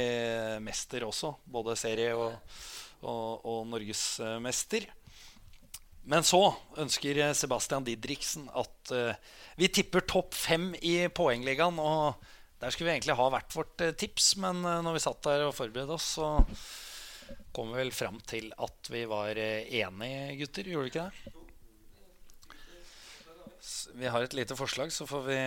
[0.65, 1.37] mester også.
[1.47, 2.35] Både serie og,
[3.01, 4.89] og, og norgesmester.
[6.09, 6.41] Men så
[6.79, 9.13] ønsker Sebastian Didriksen at uh,
[9.59, 11.79] vi tipper topp fem i poengligaen.
[11.79, 12.15] Og
[12.61, 15.57] der skulle vi egentlig ha hvert vårt uh, tips, men når vi satt der og
[15.57, 16.31] forberedte oss, så
[17.53, 20.71] kom vi vel fram til at vi var enige, gutter.
[20.71, 21.35] Gjorde vi ikke det?
[23.99, 25.39] Vi har et lite forslag, så får vi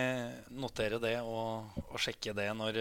[0.61, 2.79] notere det og, og sjekke det når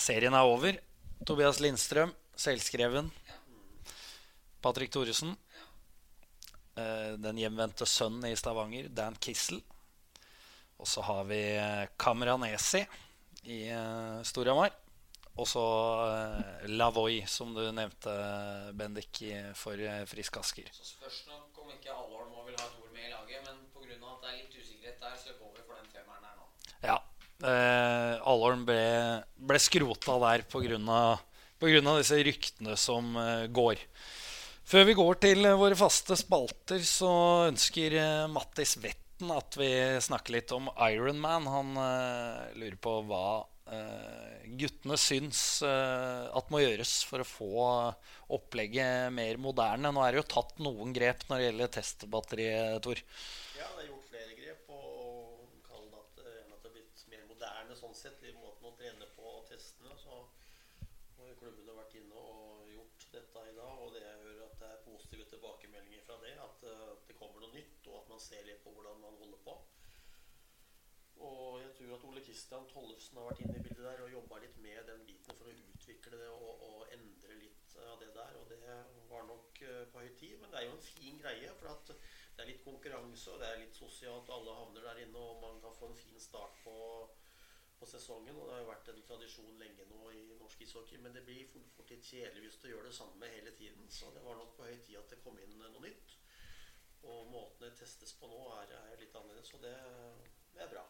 [0.00, 0.78] serien er over.
[1.26, 3.10] Tobias Lindstrøm, selvskreven.
[4.62, 5.34] Patrick Thoresen.
[6.78, 9.60] Eh, den hjemvendte sønnen i Stavanger, Dan Kissel.
[10.78, 11.40] Og så har vi
[11.98, 12.84] Kamranesi
[13.50, 14.70] i uh, Storhamar.
[15.38, 15.62] Og så
[16.70, 18.12] Lavoy, som du nevnte,
[18.78, 19.22] Bendik,
[19.58, 19.78] for
[20.10, 20.70] Frisk Asker.
[20.74, 23.98] Så spørs nok om ikke Alholm vil ha et ord med i laget, men pga.
[23.98, 26.48] at det er litt usikkerhet der, så går vi for den femmeren her nå.
[26.86, 26.98] Ja.
[27.38, 28.82] Uh, Alholm ble,
[29.50, 31.98] ble skrota der pga.
[32.02, 33.14] disse ryktene som
[33.54, 33.86] går.
[34.68, 37.08] Før vi går til våre faste spalter, så
[37.48, 39.68] ønsker eh, Mattis Vetten at vi
[40.04, 41.46] snakker litt om Ironman.
[41.48, 47.64] Han uh, lurer på hva uh, guttene syns uh, at må gjøres for å få
[48.36, 49.88] opplegget mer moderne.
[49.88, 53.00] Nå er det jo tatt noen grep når det gjelder testbatteriet, Tor.
[53.56, 54.68] Ja, det er gjort flere grep.
[54.68, 58.76] Og kall det at, at det er blitt mer moderne sånn sett i måten å
[58.76, 59.96] trene på og testene.
[60.04, 63.80] Så har klubbene vært inne og gjort dette i dag.
[63.80, 64.18] og det er
[64.88, 66.34] positive tilbakemeldinger fra det.
[66.48, 69.38] At uh, det kommer noe nytt, og at man ser litt på hvordan man holder
[69.46, 69.52] på.
[71.26, 74.40] Og jeg tror at Ole Kristian Tollefsen har vært inne i bildet der og jobba
[74.42, 78.34] litt med den biten for å utvikle det og, og, endre litt av det der.
[78.40, 78.74] Og det
[79.12, 80.34] var nok uh, på høy tid.
[80.42, 83.52] Men det er jo en fin greie, for at det er litt konkurranse, og det
[83.52, 84.34] er litt sosialt.
[84.34, 86.76] Alle havner der inne, og man kan få en fin start på
[87.78, 88.34] på sesongen.
[88.34, 90.98] Og det har jo vært en tradisjon lenge nå i norsk ishockey.
[91.04, 93.86] Men det blir fort, fort litt kjedelig hvis du gjør det samme hele tiden.
[94.00, 96.17] Så det var nok på høy tid at det kom inn noe nytt.
[97.06, 99.54] Og måten det testes på nå, er, er litt annerledes.
[99.54, 99.74] Og det,
[100.56, 100.84] det er bra.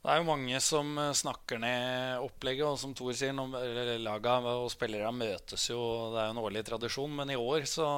[0.00, 3.36] Det er jo mange som eh, snakker ned opplegget, og som Thor sier,
[4.00, 5.80] laga og spillere møtes jo,
[6.14, 7.88] det er jo en årlig tradisjon, men i år så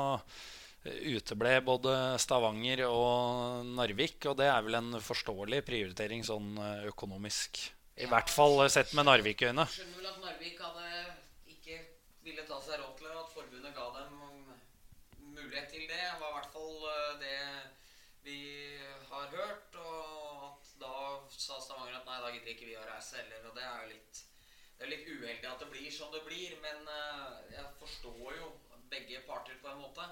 [0.82, 6.88] eh, uteble både Stavanger og Narvik, og det er vel en forståelig prioritering sånn eh,
[6.90, 7.62] økonomisk.
[8.02, 9.68] I hvert fall sett med Narvik-øyne.
[9.70, 10.88] Skjønner vel at Narvik hadde
[11.54, 11.78] ikke
[12.26, 14.18] ville ta seg råd til det, og at forbundet ga dem
[15.36, 16.02] mulighet til det.
[16.02, 17.38] Det var i hvert fall eh, det
[18.22, 18.40] vi
[19.10, 19.78] har hørt.
[19.82, 20.96] Og at da
[21.28, 23.48] sa Stavanger at nei, da gidder ikke vi å reise heller.
[23.50, 24.22] Og det er jo litt,
[24.78, 26.56] det er litt uheldig at det blir som det blir.
[26.64, 28.52] Men eh, jeg forstår jo
[28.92, 30.08] begge parter på en måte.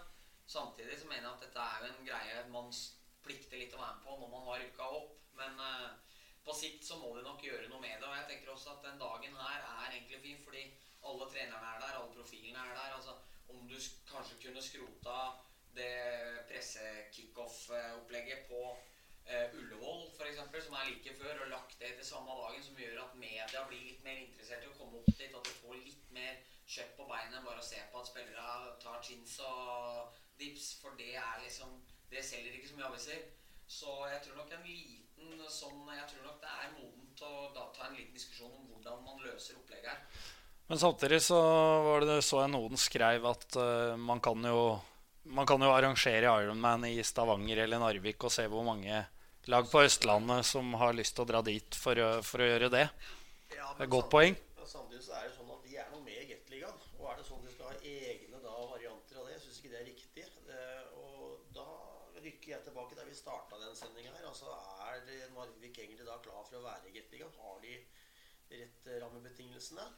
[0.51, 2.71] Samtidig så mener jeg at dette er jo en greie man
[3.25, 5.19] plikter litt å være med på når man har rykka opp.
[5.39, 5.91] Men eh,
[6.45, 8.09] på sikt så må de nok gjøre noe med det.
[8.09, 10.65] Og jeg tenker også at den dagen her er egentlig fin, fordi
[11.07, 12.97] alle trenerne er der, alle profilene er der.
[12.97, 13.17] Altså,
[13.51, 13.77] om du
[14.09, 15.21] kanskje kunne skrota
[15.77, 15.97] det
[16.51, 18.63] presse-kickoff-opplegget på
[19.27, 23.03] eh, Ullevål f.eks., som er like før, og lagt det til samme dagen, som gjør
[23.05, 26.11] at media blir litt mer interessert i å komme opp dit, at du får litt
[26.17, 26.41] mer
[26.71, 30.99] kjøtt på beinet enn bare å se på at spillere tar chins og dips, for
[30.99, 33.19] det er liksom Det selger ikke så mye aviser.
[33.71, 37.69] Så jeg tror nok en liten sånn Jeg tror nok det er modent å da
[37.75, 40.25] ta en liten diskusjon om hvordan man løser opplegget her.
[40.71, 41.39] Men samtidig så
[41.87, 44.81] var det så jeg noen skrev at uh, man kan jo
[45.31, 49.05] man kan jo arrangere Ironman i Stavanger eller Narvik og se hvor mange
[49.51, 52.71] lag på Østlandet som har lyst til å dra dit for å, for å gjøre
[52.73, 52.87] det.
[53.55, 54.37] Ja, er godt poeng.
[54.67, 56.83] Samtidig så er det sånn at de er noe med i Gateligaen.
[56.99, 59.63] Og er det sånn at de skal ha egne da, varianter av det, jeg syns
[59.63, 60.27] ikke det er riktig.
[60.55, 61.67] Eh, og da
[62.21, 64.29] rykker jeg tilbake der vi starta den sendinga her.
[64.31, 64.53] Altså
[64.91, 67.35] er Narvik egentlig da klar for å være i Gateligaen?
[67.43, 67.75] Har de
[68.51, 69.89] rett eh, rammebetingelsene?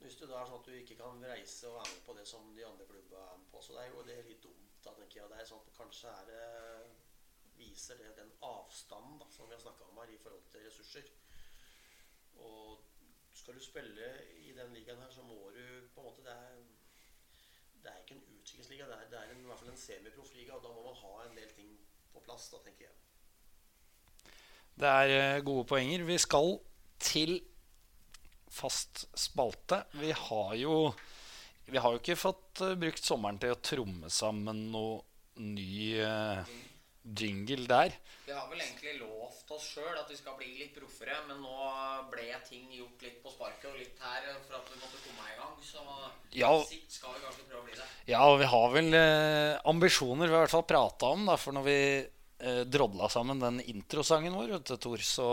[0.00, 2.26] Hvis det da er sånn at du ikke kan reise og være med på det
[2.28, 3.62] som de andre klubbene er med på.
[3.64, 5.30] Så det er jo det litt dumt, da, tenker jeg.
[5.32, 6.44] Det er sånn at kanskje er det
[7.56, 11.08] viser det den avstanden da, som vi har snakka om her i forhold til ressurser.
[12.44, 12.84] Og
[13.36, 14.10] skal du spille
[14.44, 16.62] i den ligaen her, så må du på en måte Det er,
[17.82, 20.54] det er ikke en utviklingsliga, det er, det er en, i hvert fall en semiproffliga.
[20.54, 21.72] Og da må man ha en del ting
[22.12, 22.94] på plass, da, tenker jeg.
[24.76, 26.04] Det er eh, gode poenger.
[26.04, 26.58] Vi skal
[27.00, 27.38] til
[28.56, 29.82] fast spalte.
[30.00, 30.94] Vi har jo
[31.66, 35.00] Vi har jo ikke fått eh, brukt sommeren til å tromme sammen noe
[35.42, 36.46] ny uh,
[37.02, 37.96] jingle der.
[38.26, 41.66] Vi har vel egentlig lovt oss sjøl at vi skal bli litt proffere, men nå
[42.12, 45.36] ble ting gjort litt på sparket og litt her for at vi måtte komme i
[45.40, 45.54] gang.
[45.62, 45.82] Så
[46.38, 46.52] Ja.
[46.70, 47.86] sikt skal vi kanskje prøve å bli det.
[48.14, 51.26] Ja, og vi har vel uh, ambisjoner vi har i hvert fall prata om.
[51.26, 51.78] Da, for når vi
[52.46, 55.28] uh, drodla sammen den introsangen vår, vet du, Tor, så,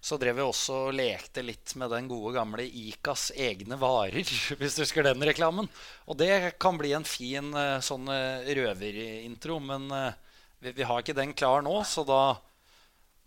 [0.00, 4.24] så drev vi også og lekte litt med den gode gamle Ikas egne varer,
[4.60, 5.68] hvis du husker den reklamen.
[6.08, 10.16] Og det kan bli en fin eh, sånn eh, røverintro, men eh,
[10.64, 12.22] vi, vi har ikke den klar nå, så da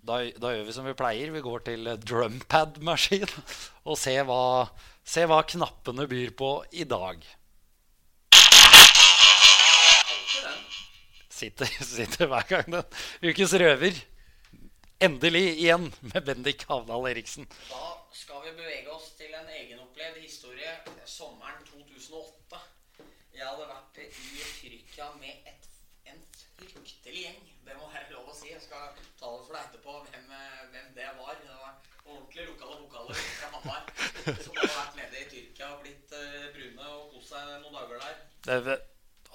[0.03, 1.29] da, da gjør vi som vi pleier.
[1.31, 3.29] Vi går til drumpad-maskin
[3.87, 4.67] og ser hva,
[5.07, 7.23] ser hva knappene byr på i dag.
[11.31, 12.99] Sitter, sitter hver gang den.
[13.23, 14.03] Ukens røver.
[15.03, 17.47] Endelig igjen med Bendik Havdal Eriksen.
[17.67, 20.77] Da skal vi bevege oss til en egenopplevd historie
[21.11, 22.61] sommeren 2008.
[23.35, 24.07] Jeg hadde vært i
[24.61, 25.67] Tyrkia med et,
[26.07, 26.23] en
[26.55, 27.43] fryktelig gjeng.
[27.67, 28.53] Det må være lov å si.
[28.53, 31.35] Jeg skal ta det for deg etterpå hvem, eh, hvem det var.
[31.41, 31.75] Det var
[32.05, 33.83] ordentlig lokale vokaler fra Hamar
[34.23, 38.07] som hadde vært nede i Tyrkia og blitt eh, brune og kost seg noen dager
[38.07, 38.23] der.
[38.47, 38.79] Det,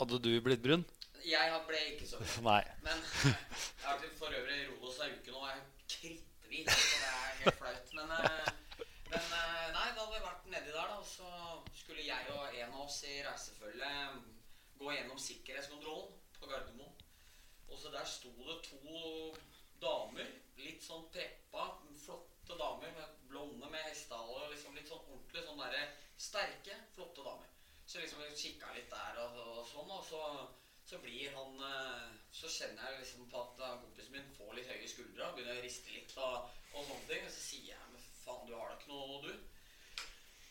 [0.01, 0.89] hadde du blitt brun?
[1.29, 2.49] Jeg ble ikke så brun.
[2.49, 2.63] Nei.
[2.89, 3.58] Men jeg
[3.89, 6.71] har for øvrig i Rodos ei uke nå, jeg er kritthvit.
[6.71, 7.93] Så det er helt flaut.
[7.99, 8.51] Men, eh,
[9.11, 10.99] men eh, nei, da hadde vi vært nedi der, da.
[10.99, 11.31] Og så
[11.81, 14.19] skulle jeg og en av oss i reisefølget
[14.79, 17.07] gå gjennom sikkerhetskontrollen på Gardermoen.
[17.69, 19.01] Og så der sto det to
[19.83, 20.29] damer,
[20.59, 21.69] litt sånn preppa,
[22.05, 25.83] flotte damer med blonde med hestehale og liksom litt sånn ordentlig sånn derre
[26.19, 27.51] sterke, flotte damer.
[27.89, 30.23] Så liksom vi kikka litt der og, og sånn, og så,
[30.89, 34.71] så blir han eh, Så kjenner jeg liksom på at eh, kompisen min får litt
[34.73, 36.35] høye skuldre og begynner å riste litt og,
[36.73, 37.23] og sånne ting.
[37.27, 39.33] Og så sier jeg men faen, du har da ikke noe, du?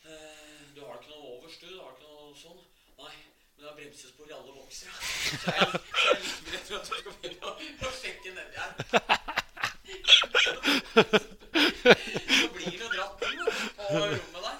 [0.06, 1.66] Eh, du har da ikke noe overs, du?
[1.72, 2.60] Du har ikke noe sånn?
[3.00, 3.16] Nei.
[3.56, 4.94] Men det er bremsespor i alle boksere.
[4.94, 8.56] Så jeg, så jeg er livredd for at du skal begynne å, å sjekke nedi
[8.62, 8.72] her.
[12.38, 14.58] Så blir det dratt inn på rommet der.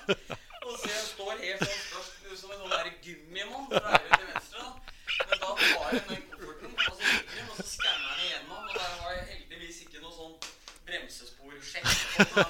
[0.64, 4.30] Og så jeg står helt sånn først som en sånn der gummimann fra høyre til
[4.32, 4.58] venstre.
[4.66, 4.88] da.
[5.28, 5.48] Men da
[5.88, 8.62] og så kikker den, igjennom.
[8.68, 10.34] Og der var heldigvis ikke noe sånn
[10.88, 12.46] bremsesporsjekk på.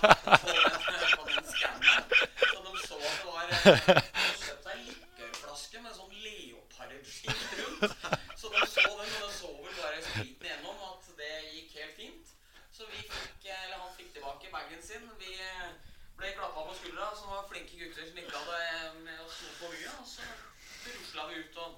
[2.49, 4.03] Så de så at det var eh, De hadde
[4.45, 7.93] kjøpt seg likørflaske med sånn leopardskilt rundt.
[8.39, 9.49] Så de så den, og de så
[21.19, 21.71] rusla vi ut og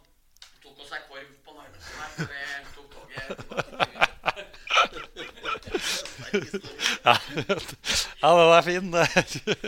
[0.62, 4.08] tok oss ei korv på Narvesen her før vi tok toget tilbake til byen.
[7.04, 7.14] Ja,
[8.20, 8.92] ja den er fin.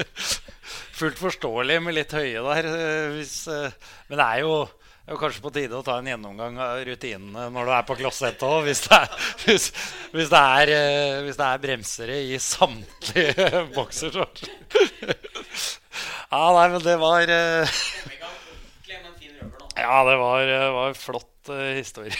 [0.98, 2.68] Fullt forståelig med litt høye der.
[2.68, 3.72] eh, Hvis, eh,
[4.10, 4.54] men det er jo,
[5.02, 7.96] det er kanskje på tide å ta en gjennomgang av rutinene når du er på
[7.98, 8.60] klossettet òg.
[8.68, 8.84] Hvis,
[9.46, 9.70] hvis,
[10.14, 14.46] hvis, det er, eh, hvis det er bremsere i samtlige boksershorts.
[16.32, 17.26] Ja, nei, men det var.
[19.76, 22.14] Ja, det var, var flott historie.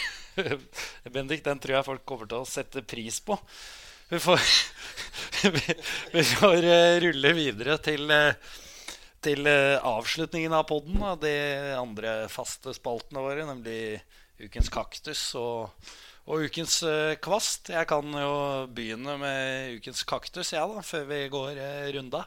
[1.13, 3.37] Bendik, den tror jeg folk kommer til å sette pris på.
[4.13, 4.41] Vi får,
[6.13, 8.59] vi, får eh, rulle videre til, eh,
[9.25, 10.99] til eh, avslutningen av podden.
[11.01, 11.33] Og de
[11.79, 14.03] andre faste spaltene våre, nemlig
[14.37, 15.89] Ukens kaktus og,
[16.29, 16.75] og Ukens
[17.25, 17.71] kvast.
[17.73, 18.35] Jeg kan jo
[18.69, 21.61] begynne med Ukens kaktus, ja, da, før vi går
[21.97, 22.21] runda.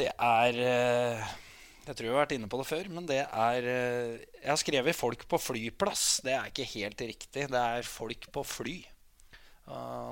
[0.00, 4.48] Det er Jeg tror jeg har vært inne på det før, men det er Jeg
[4.48, 6.22] har skrevet 'folk på flyplass'.
[6.24, 7.44] Det er ikke helt riktig.
[7.52, 8.78] Det er folk på fly.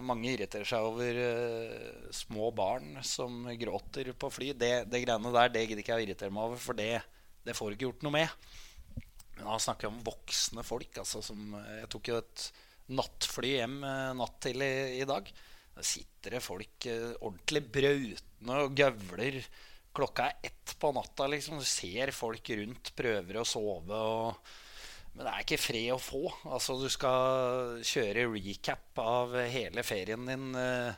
[0.04, 4.52] Mange irriterer seg over uh, små barn som gråter på fly.
[4.54, 6.94] Det, det greiene der det gidder ikke jeg å irritere meg over, for det,
[7.46, 8.48] det får ikke gjort noe med.
[9.36, 11.00] Men da snakker om voksne folk.
[11.02, 12.48] Altså, som, jeg tok jo et
[12.88, 15.30] nattfly hjem uh, natt til i, i dag.
[15.78, 19.36] Da sitter det folk eh, ordentlig brautende og gøvler.
[19.94, 21.28] Klokka er ett på natta.
[21.30, 23.94] liksom Du ser folk rundt prøver å sove.
[23.94, 24.56] Og,
[25.18, 26.20] men det er ikke fred å få.
[26.46, 30.94] Altså Du skal kjøre recap av hele ferien din eh,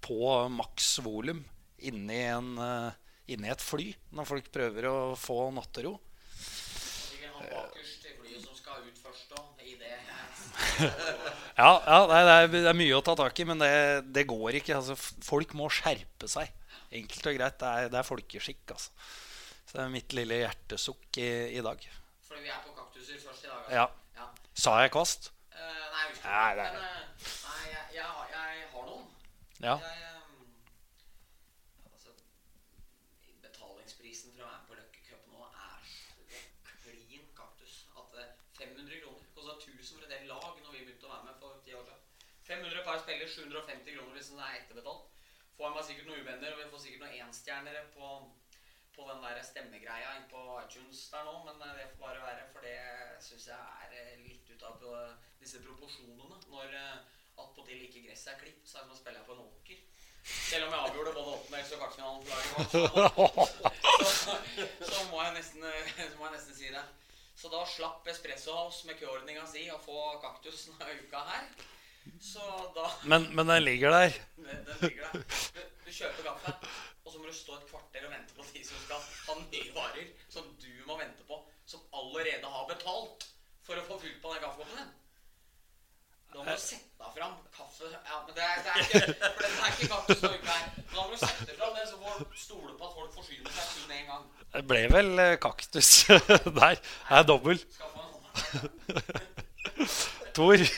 [0.00, 1.42] på maks volum
[1.84, 2.96] inni, en, eh,
[3.36, 5.98] inni et fly når folk prøver å få nattero.
[11.60, 13.72] Ja, ja det, er, det er mye å ta tak i, men det,
[14.16, 14.78] det går ikke.
[14.78, 16.48] Altså, folk må skjerpe seg.
[16.88, 17.60] Enkelt og greit.
[17.60, 19.10] Det er, det er folkeskikk, altså.
[19.68, 21.28] Så det er mitt lille hjertesukk i,
[21.60, 21.84] i dag.
[22.30, 23.56] Fordi vi er på kaktuser først i dag.
[23.58, 23.74] altså.
[23.78, 23.86] Ja.
[24.20, 24.26] ja.
[24.64, 25.32] Sa jeg kvast?
[25.50, 25.58] Uh,
[25.94, 26.72] nei, jeg Nei, det er...
[26.72, 29.08] Men uh, nei, jeg, jeg, har- jeg har noen.
[29.64, 29.74] Ja.
[29.82, 30.52] Jeg, ehm,
[31.92, 32.10] altså,
[33.46, 36.14] betalingsprisen for å være med på Løkkecup nå er så
[36.84, 41.08] klin kaktus at eh, 500 kroner kosta 1000 for et del lag når vi begynte
[41.10, 42.06] å være med for ti år siden.
[42.50, 45.10] 500 per spiller, 750 kroner hvis den er etterbetalt.
[45.58, 48.14] Får meg sikkert noen uvenner, og vi får sikkert noen enstjernere på,
[49.00, 52.48] på den der stemmegreia inn på iTunes der nå, men eh, det får bare være,
[52.52, 52.80] for det
[53.24, 56.40] syns jeg er eh, litt ut av eh, disse proporsjonene.
[56.52, 56.76] Når
[57.40, 59.80] attpåtil ikke gresset er klipt, så er det som å spille på en åker.
[60.30, 62.24] Selv om jeg avgjorde både åttendels- og kvartfinalen
[62.68, 64.26] så,
[64.84, 66.84] så, må jeg nesten, så må jeg nesten si det.
[67.40, 71.48] Så da slapp Espresso House med køordninga si å få kaktusen av uka her.
[72.20, 72.44] Så
[72.76, 74.20] da Men, men den ligger der.
[74.36, 75.24] den, den ligger der.
[75.90, 76.52] Du, kjøper kaffe,
[77.02, 79.72] og så må du stå et kvarter og vente på de som skal ha nye
[79.74, 83.26] varer som du må vente på, som allerede har betalt
[83.66, 84.92] for å få fylt på den kaffekoppen din.
[86.30, 89.42] Da må du sette deg fram kaffe Ja, men det er, det er ikke For
[89.42, 90.68] dette er ikke kaktus som her.
[90.76, 93.50] Men da må du sette fram det, så får du stole på at folk forsyner
[93.56, 94.28] seg kun én gang.
[94.54, 95.90] Det ble vel eh, kaktus
[96.60, 96.78] der.
[96.78, 97.58] Det er dobbel.
[100.38, 100.54] Tor.
[100.54, 100.70] Jeg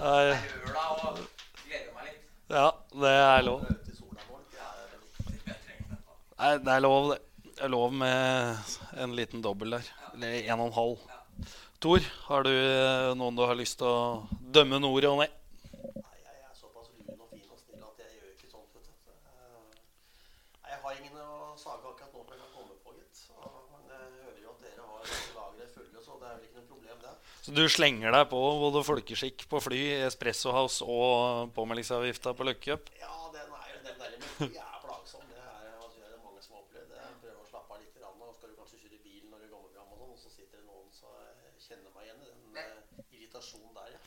[0.00, 0.40] er.
[0.40, 1.20] Det er og
[1.66, 2.24] gleder meg litt.
[2.50, 2.66] Ja,
[3.04, 3.60] det er lov.
[3.68, 4.40] Ute i sola nå.
[4.56, 6.00] Ja, det er veldig- Jeg trenger den.
[6.40, 7.18] Nei, det er lov, det.
[7.60, 9.88] Er lov med en liten dobbel der.
[10.14, 11.02] Eller en og en halv.
[11.80, 14.24] Tor, har du eh, noen du har lyst til å
[14.56, 15.28] dømme nord og ned?
[15.28, 16.00] Eh,
[17.80, 18.00] noe.
[27.40, 32.92] Så du slenger deg på både folkeskikk på fly, Espresso House og påmeldingsavgifta på Løkkecup?
[33.00, 35.24] Ja, den er jo den der med fly er plagsom.
[35.26, 37.00] Det er, altså, det er mange som har opplevd det.
[37.24, 39.72] Prøver å slappe av litt, grann, og skal du kanskje kjøre bil når du kommer
[39.72, 42.28] fram, og sånn, og så sitter det noen som eh, kjenner meg igjen i
[42.60, 42.70] den
[43.40, 43.98] eh, irritasjonen der, ja.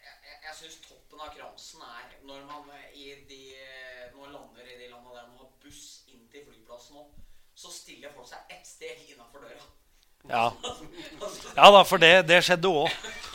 [0.00, 3.40] Jeg, jeg, jeg syns toppen av kransen er når man eh, i de,
[4.12, 7.10] når man lander i de landene der man har buss inn til flyplassen òg,
[7.54, 9.66] så stiller folk seg ett steg innafor døra.
[10.28, 10.46] Ja.
[11.24, 12.88] altså, ja da, for det, det skjedde òg.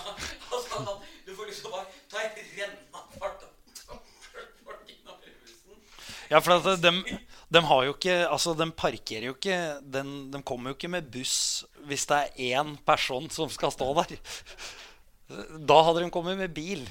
[0.55, 2.25] altså, du får liksom bare ta
[2.55, 4.01] rennafart og
[4.65, 5.79] folk innover bussen.
[6.31, 7.03] Ja, for at dem,
[7.53, 10.01] de har jo ikke Altså, de parkerer jo ikke De,
[10.33, 14.15] De kommer jo ikke med buss hvis det er én person som skal stå der.
[15.25, 16.83] Da hadde de kommet med bil,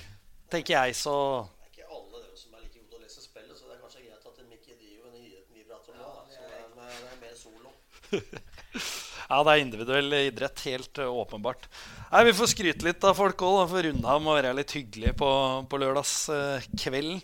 [0.51, 1.15] tenker jeg, så
[1.47, 3.77] Det er ikke alle dere som er like gode til å lese spillet, så det
[3.77, 6.23] er kanskje greit at de ikke driver med den idretten vi prater om nå, da.
[6.33, 7.75] Det er, med, det er mer solo.
[9.25, 11.65] Ja, det er individuell idrett, helt uh, åpenbart.
[12.11, 15.31] Nei, Vi får skryte litt av folk òg, for Rundheim må være litt hyggelig på,
[15.71, 17.23] på lørdagskvelden.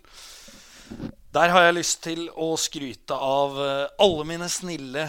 [1.30, 5.04] Der har jeg lyst til å skryte av eh, alle mine snille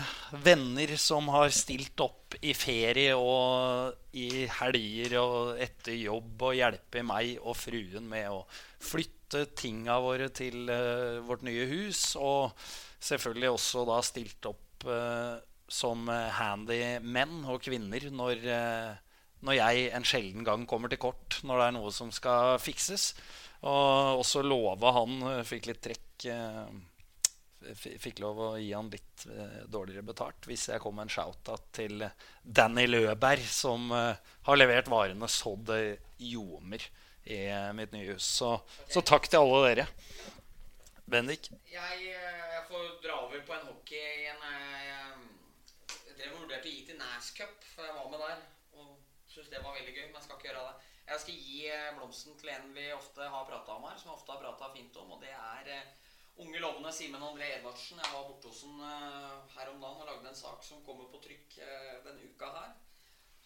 [0.45, 7.01] venner som har stilt opp i ferie og i helger og etter jobb og hjelpe
[7.01, 8.43] meg og fruen med å
[8.85, 12.03] flytte tinga våre til eh, vårt nye hus.
[12.21, 12.53] Og
[13.01, 15.41] selvfølgelig også da stilt opp eh,
[15.73, 16.05] som
[16.37, 18.45] handy menn og kvinner når,
[19.41, 23.15] når jeg en sjelden gang kommer til kort når det er noe som skal fikses.
[23.65, 26.71] Og også lova han Fikk litt trekk eh,
[27.77, 31.67] Fikk lov å gi han litt eh, dårligere betalt hvis jeg kom med en shout-out
[31.77, 32.01] til
[32.41, 34.17] Danny Løberg, som eh,
[34.47, 36.87] har levert varene så det ljomer
[37.29, 37.37] i
[37.77, 38.25] mitt nye hus.
[38.39, 38.55] Så,
[38.89, 39.85] så takk til alle dere.
[41.05, 41.51] Bendik?
[41.69, 44.41] Jeg, jeg får dra over på en hockey igjen.
[44.41, 48.41] Jeg, drev og vurderte å gi til Nash Cup, for jeg var med der.
[48.73, 48.95] Og
[49.29, 50.91] syntes det var veldig gøy, men jeg skal ikke gjøre det.
[51.11, 51.61] Jeg skal gi
[51.99, 54.97] blomsten til en vi ofte har prata om her, som jeg ofte har prata fint
[55.01, 55.83] om, og det er
[56.37, 57.99] unge, lovende Simen André Edvardsen.
[57.99, 61.09] Jeg var borte hos ham eh, her om dagen og lagde en sak som kommer
[61.11, 62.75] på trykk eh, denne uka her.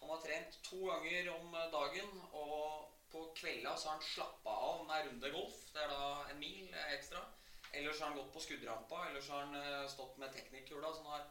[0.00, 4.54] Han har trent to ganger om eh, dagen, og på kvelda så har han slappa
[4.70, 5.58] av med runde golf.
[5.74, 7.22] Det er da en mil ekstra.
[7.72, 10.92] Ellers har han gått på skuddrampa, ellers har han stått med teknikkula.
[10.94, 11.24] Så han har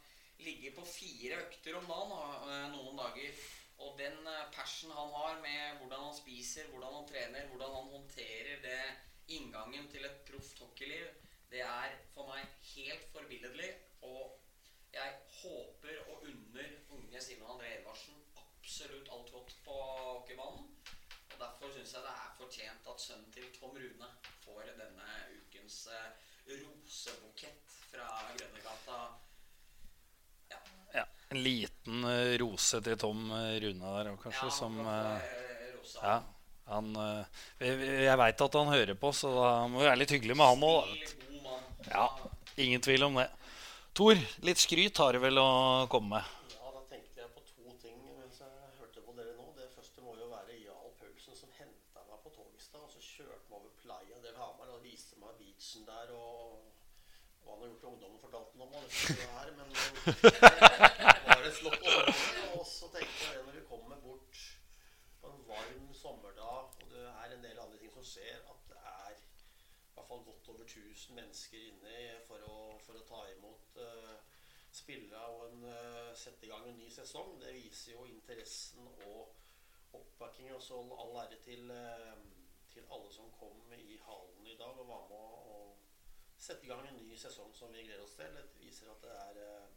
[0.45, 3.45] ligget på fire økter om dagen noen dager.
[3.83, 4.17] Og den
[4.55, 8.81] passion han har med hvordan han spiser, hvordan han trener, hvordan han håndterer det
[9.35, 11.07] inngangen til et proft hockeyliv,
[11.55, 12.43] det er for meg
[12.73, 13.71] helt forbilledlig.
[14.03, 14.35] Og
[14.95, 20.67] jeg håper og unner unge Simen André Edvardsen absolutt alt godt på hockeybanen.
[21.31, 24.11] Og derfor syns jeg det er fortjent at sønnen til Tom Rune
[24.43, 25.07] får denne
[25.39, 26.11] ukens eh,
[26.51, 28.99] rosebukett fra Grønnegata.
[30.51, 30.61] Ja.
[30.99, 35.11] Ja, en liten eh, rose til Tom eh, Rune der òg, kanskje, ja, som han
[35.15, 35.99] eh, rosa.
[36.03, 36.17] Ja.
[36.65, 36.95] Han,
[37.61, 40.63] jeg veit at han hører på, så da må vi være litt hyggelig med han
[40.65, 41.24] òg.
[41.91, 42.19] Ja,
[42.55, 43.29] ingen tvil om det.
[43.93, 45.49] Tor, litt skryt har du vel å
[45.91, 46.31] komme med?
[46.55, 49.45] Ja, da tenkte jeg på to ting mens jeg hørte på dere nå.
[49.59, 52.81] Det første må jo være Jarl Paulsen som henta meg på Togstad.
[52.81, 56.65] Og så kjørte meg over Playa del og viste meg beachen der og
[57.45, 58.73] hva han har gjort til ungdommen, fortalte han om.
[58.73, 62.15] Og det her, men det var et flott område.
[62.57, 64.41] Og så tenkte jeg når du kommer bort
[65.21, 68.81] på en varm sommerdag, og det er en del andre ting som skjer, at det
[68.81, 69.21] er i
[69.93, 74.13] hvert fall godt over 1000 mennesker inne for å, for å ta imot eh,
[74.76, 77.36] spillere og en, eh, sette i gang en ny sesong.
[77.41, 79.34] Det viser jo interessen og
[79.95, 80.55] oppbackingen.
[80.55, 82.16] Og så all ære til, eh,
[82.72, 85.61] til alle som kom i hallen i dag og var med å,
[86.45, 88.34] sette i gang en ny sesong som vi gleder oss til.
[88.36, 89.70] Det viser at det er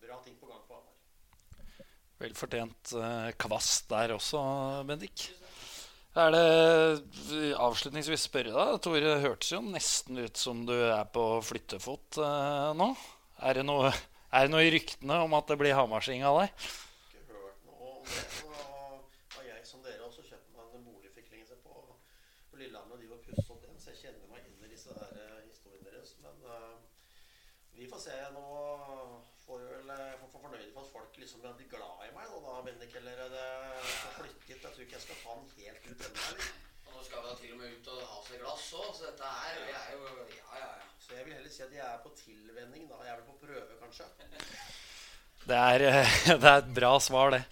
[0.00, 1.84] bra ting på gang på Hamar.
[2.18, 2.94] Vel fortjent
[3.38, 4.40] kvast der også,
[4.88, 5.28] Bendik.
[6.16, 12.16] Er det avslutningsvis spørre deg, Tore, hørtes jo nesten ut som du er på flyttefot
[12.24, 12.86] eh, nå.
[13.44, 13.90] Er det, noe,
[14.32, 16.64] er det noe i ryktene om at det blir hamarsing av deg?
[17.20, 18.24] Ikke hørt noe om det.
[18.32, 18.48] Så
[19.36, 21.84] har jeg som dere også kjøpt meg en bolig fikk lenge siden på,
[22.48, 22.96] på Lillehammer.
[22.96, 25.42] Og de var pusset opp den, så jeg kjenner meg inn i disse her eh,
[25.50, 26.16] historiene deres.
[26.24, 26.74] Men eh,
[27.76, 28.16] vi får se.
[28.32, 28.46] Nå
[29.44, 30.46] får vi vel eh, få få
[31.20, 32.94] liksom veldig glad i meg nå, da, Bendik.
[33.00, 34.48] Eller er det har flytte.
[34.52, 36.48] Jeg tror ikke jeg skal ta den helt ut ennå.
[36.86, 39.08] Og nå skal vi da til og med ut og ha seg glass òg, så
[39.08, 40.90] dette her vi er jo Ja, ja, ja.
[41.06, 42.88] Så jeg vil heller si at jeg er på tilvenning.
[42.90, 43.00] da.
[43.06, 44.10] Jeg er vel på prøve, kanskje.
[45.46, 47.44] Det er, eh, det er et bra svar, det.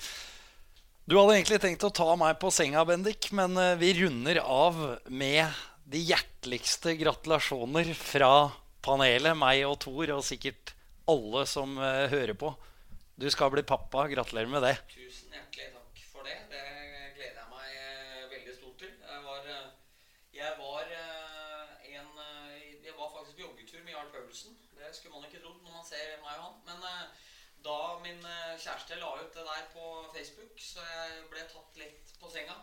[1.07, 4.81] Du hadde egentlig tenkt å ta meg på senga, Bendik, men eh, vi runder av
[5.07, 5.47] med
[5.87, 8.51] de hjerteligste gratulasjoner fra
[8.83, 10.75] panelet, meg og Thor, og sikkert
[11.07, 12.51] alle som eh, hører på.
[13.17, 14.09] Du skal bli pappa.
[14.11, 14.75] Gratulerer med det.
[14.91, 16.35] Tusen hjertelig takk for det.
[16.51, 16.63] Det
[17.15, 18.91] gleder jeg meg eh, veldig stort til.
[18.91, 19.69] Jeg var, eh,
[20.35, 22.11] jeg var eh, en
[22.83, 24.59] Jeg var faktisk på joggetur med Jarl Paulsen.
[24.75, 26.59] Det skulle man ikke trodd når man ser meg og han.
[26.67, 26.83] Men
[27.69, 28.19] da min
[28.59, 29.87] kjæreste la ut det der på
[30.17, 32.59] Facebook, så jeg ble tatt litt på senga.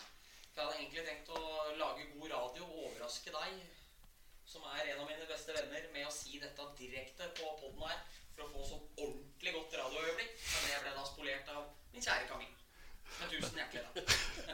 [0.51, 1.45] For jeg hadde egentlig tenkt å
[1.79, 3.63] lage god radio og overraske deg,
[4.45, 8.03] som er en av mine beste venner, med å si dette direkte på poden her.
[8.41, 10.33] For å få sånn ordentlig godt radioøyeblikk.
[10.41, 11.61] Men det ble da spolert av
[11.93, 12.57] min kjære Camilla.
[13.19, 13.89] Men tusen hjertelig da.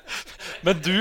[0.66, 0.96] Men du,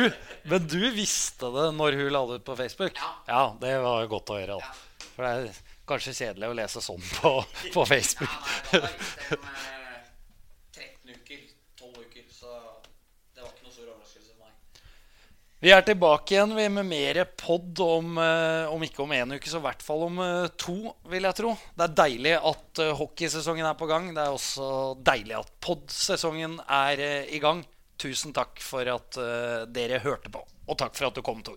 [0.51, 2.99] men du visste det når hun la det ut på Facebook?
[3.26, 3.43] Ja.
[3.61, 4.59] det var godt å høre.
[4.61, 5.07] Ja.
[5.14, 7.30] For det er kanskje kjedelig å lese sånn på,
[7.72, 8.34] på Ja, Facebook.
[8.37, 9.39] nei, det var det
[9.97, 10.11] eh,
[10.76, 11.41] 13 uker,
[11.80, 12.53] 12 uker, så
[13.32, 14.82] det var ikke noe stor overraskelse for meg.
[15.57, 19.48] Vi er tilbake igjen vi med mer pod om, eh, om ikke om én uke,
[19.48, 20.74] så i hvert fall om eh, to,
[21.09, 21.54] vil jeg tro.
[21.72, 24.11] Det er deilig at eh, hockeysesongen er på gang.
[24.12, 24.68] Det er også
[25.00, 27.00] deilig at pod-sesongen er
[27.32, 27.64] i gang.
[27.96, 29.16] Tusen takk for at
[29.72, 30.42] dere hørte på.
[30.68, 31.57] Og takk for at du kom, Tor.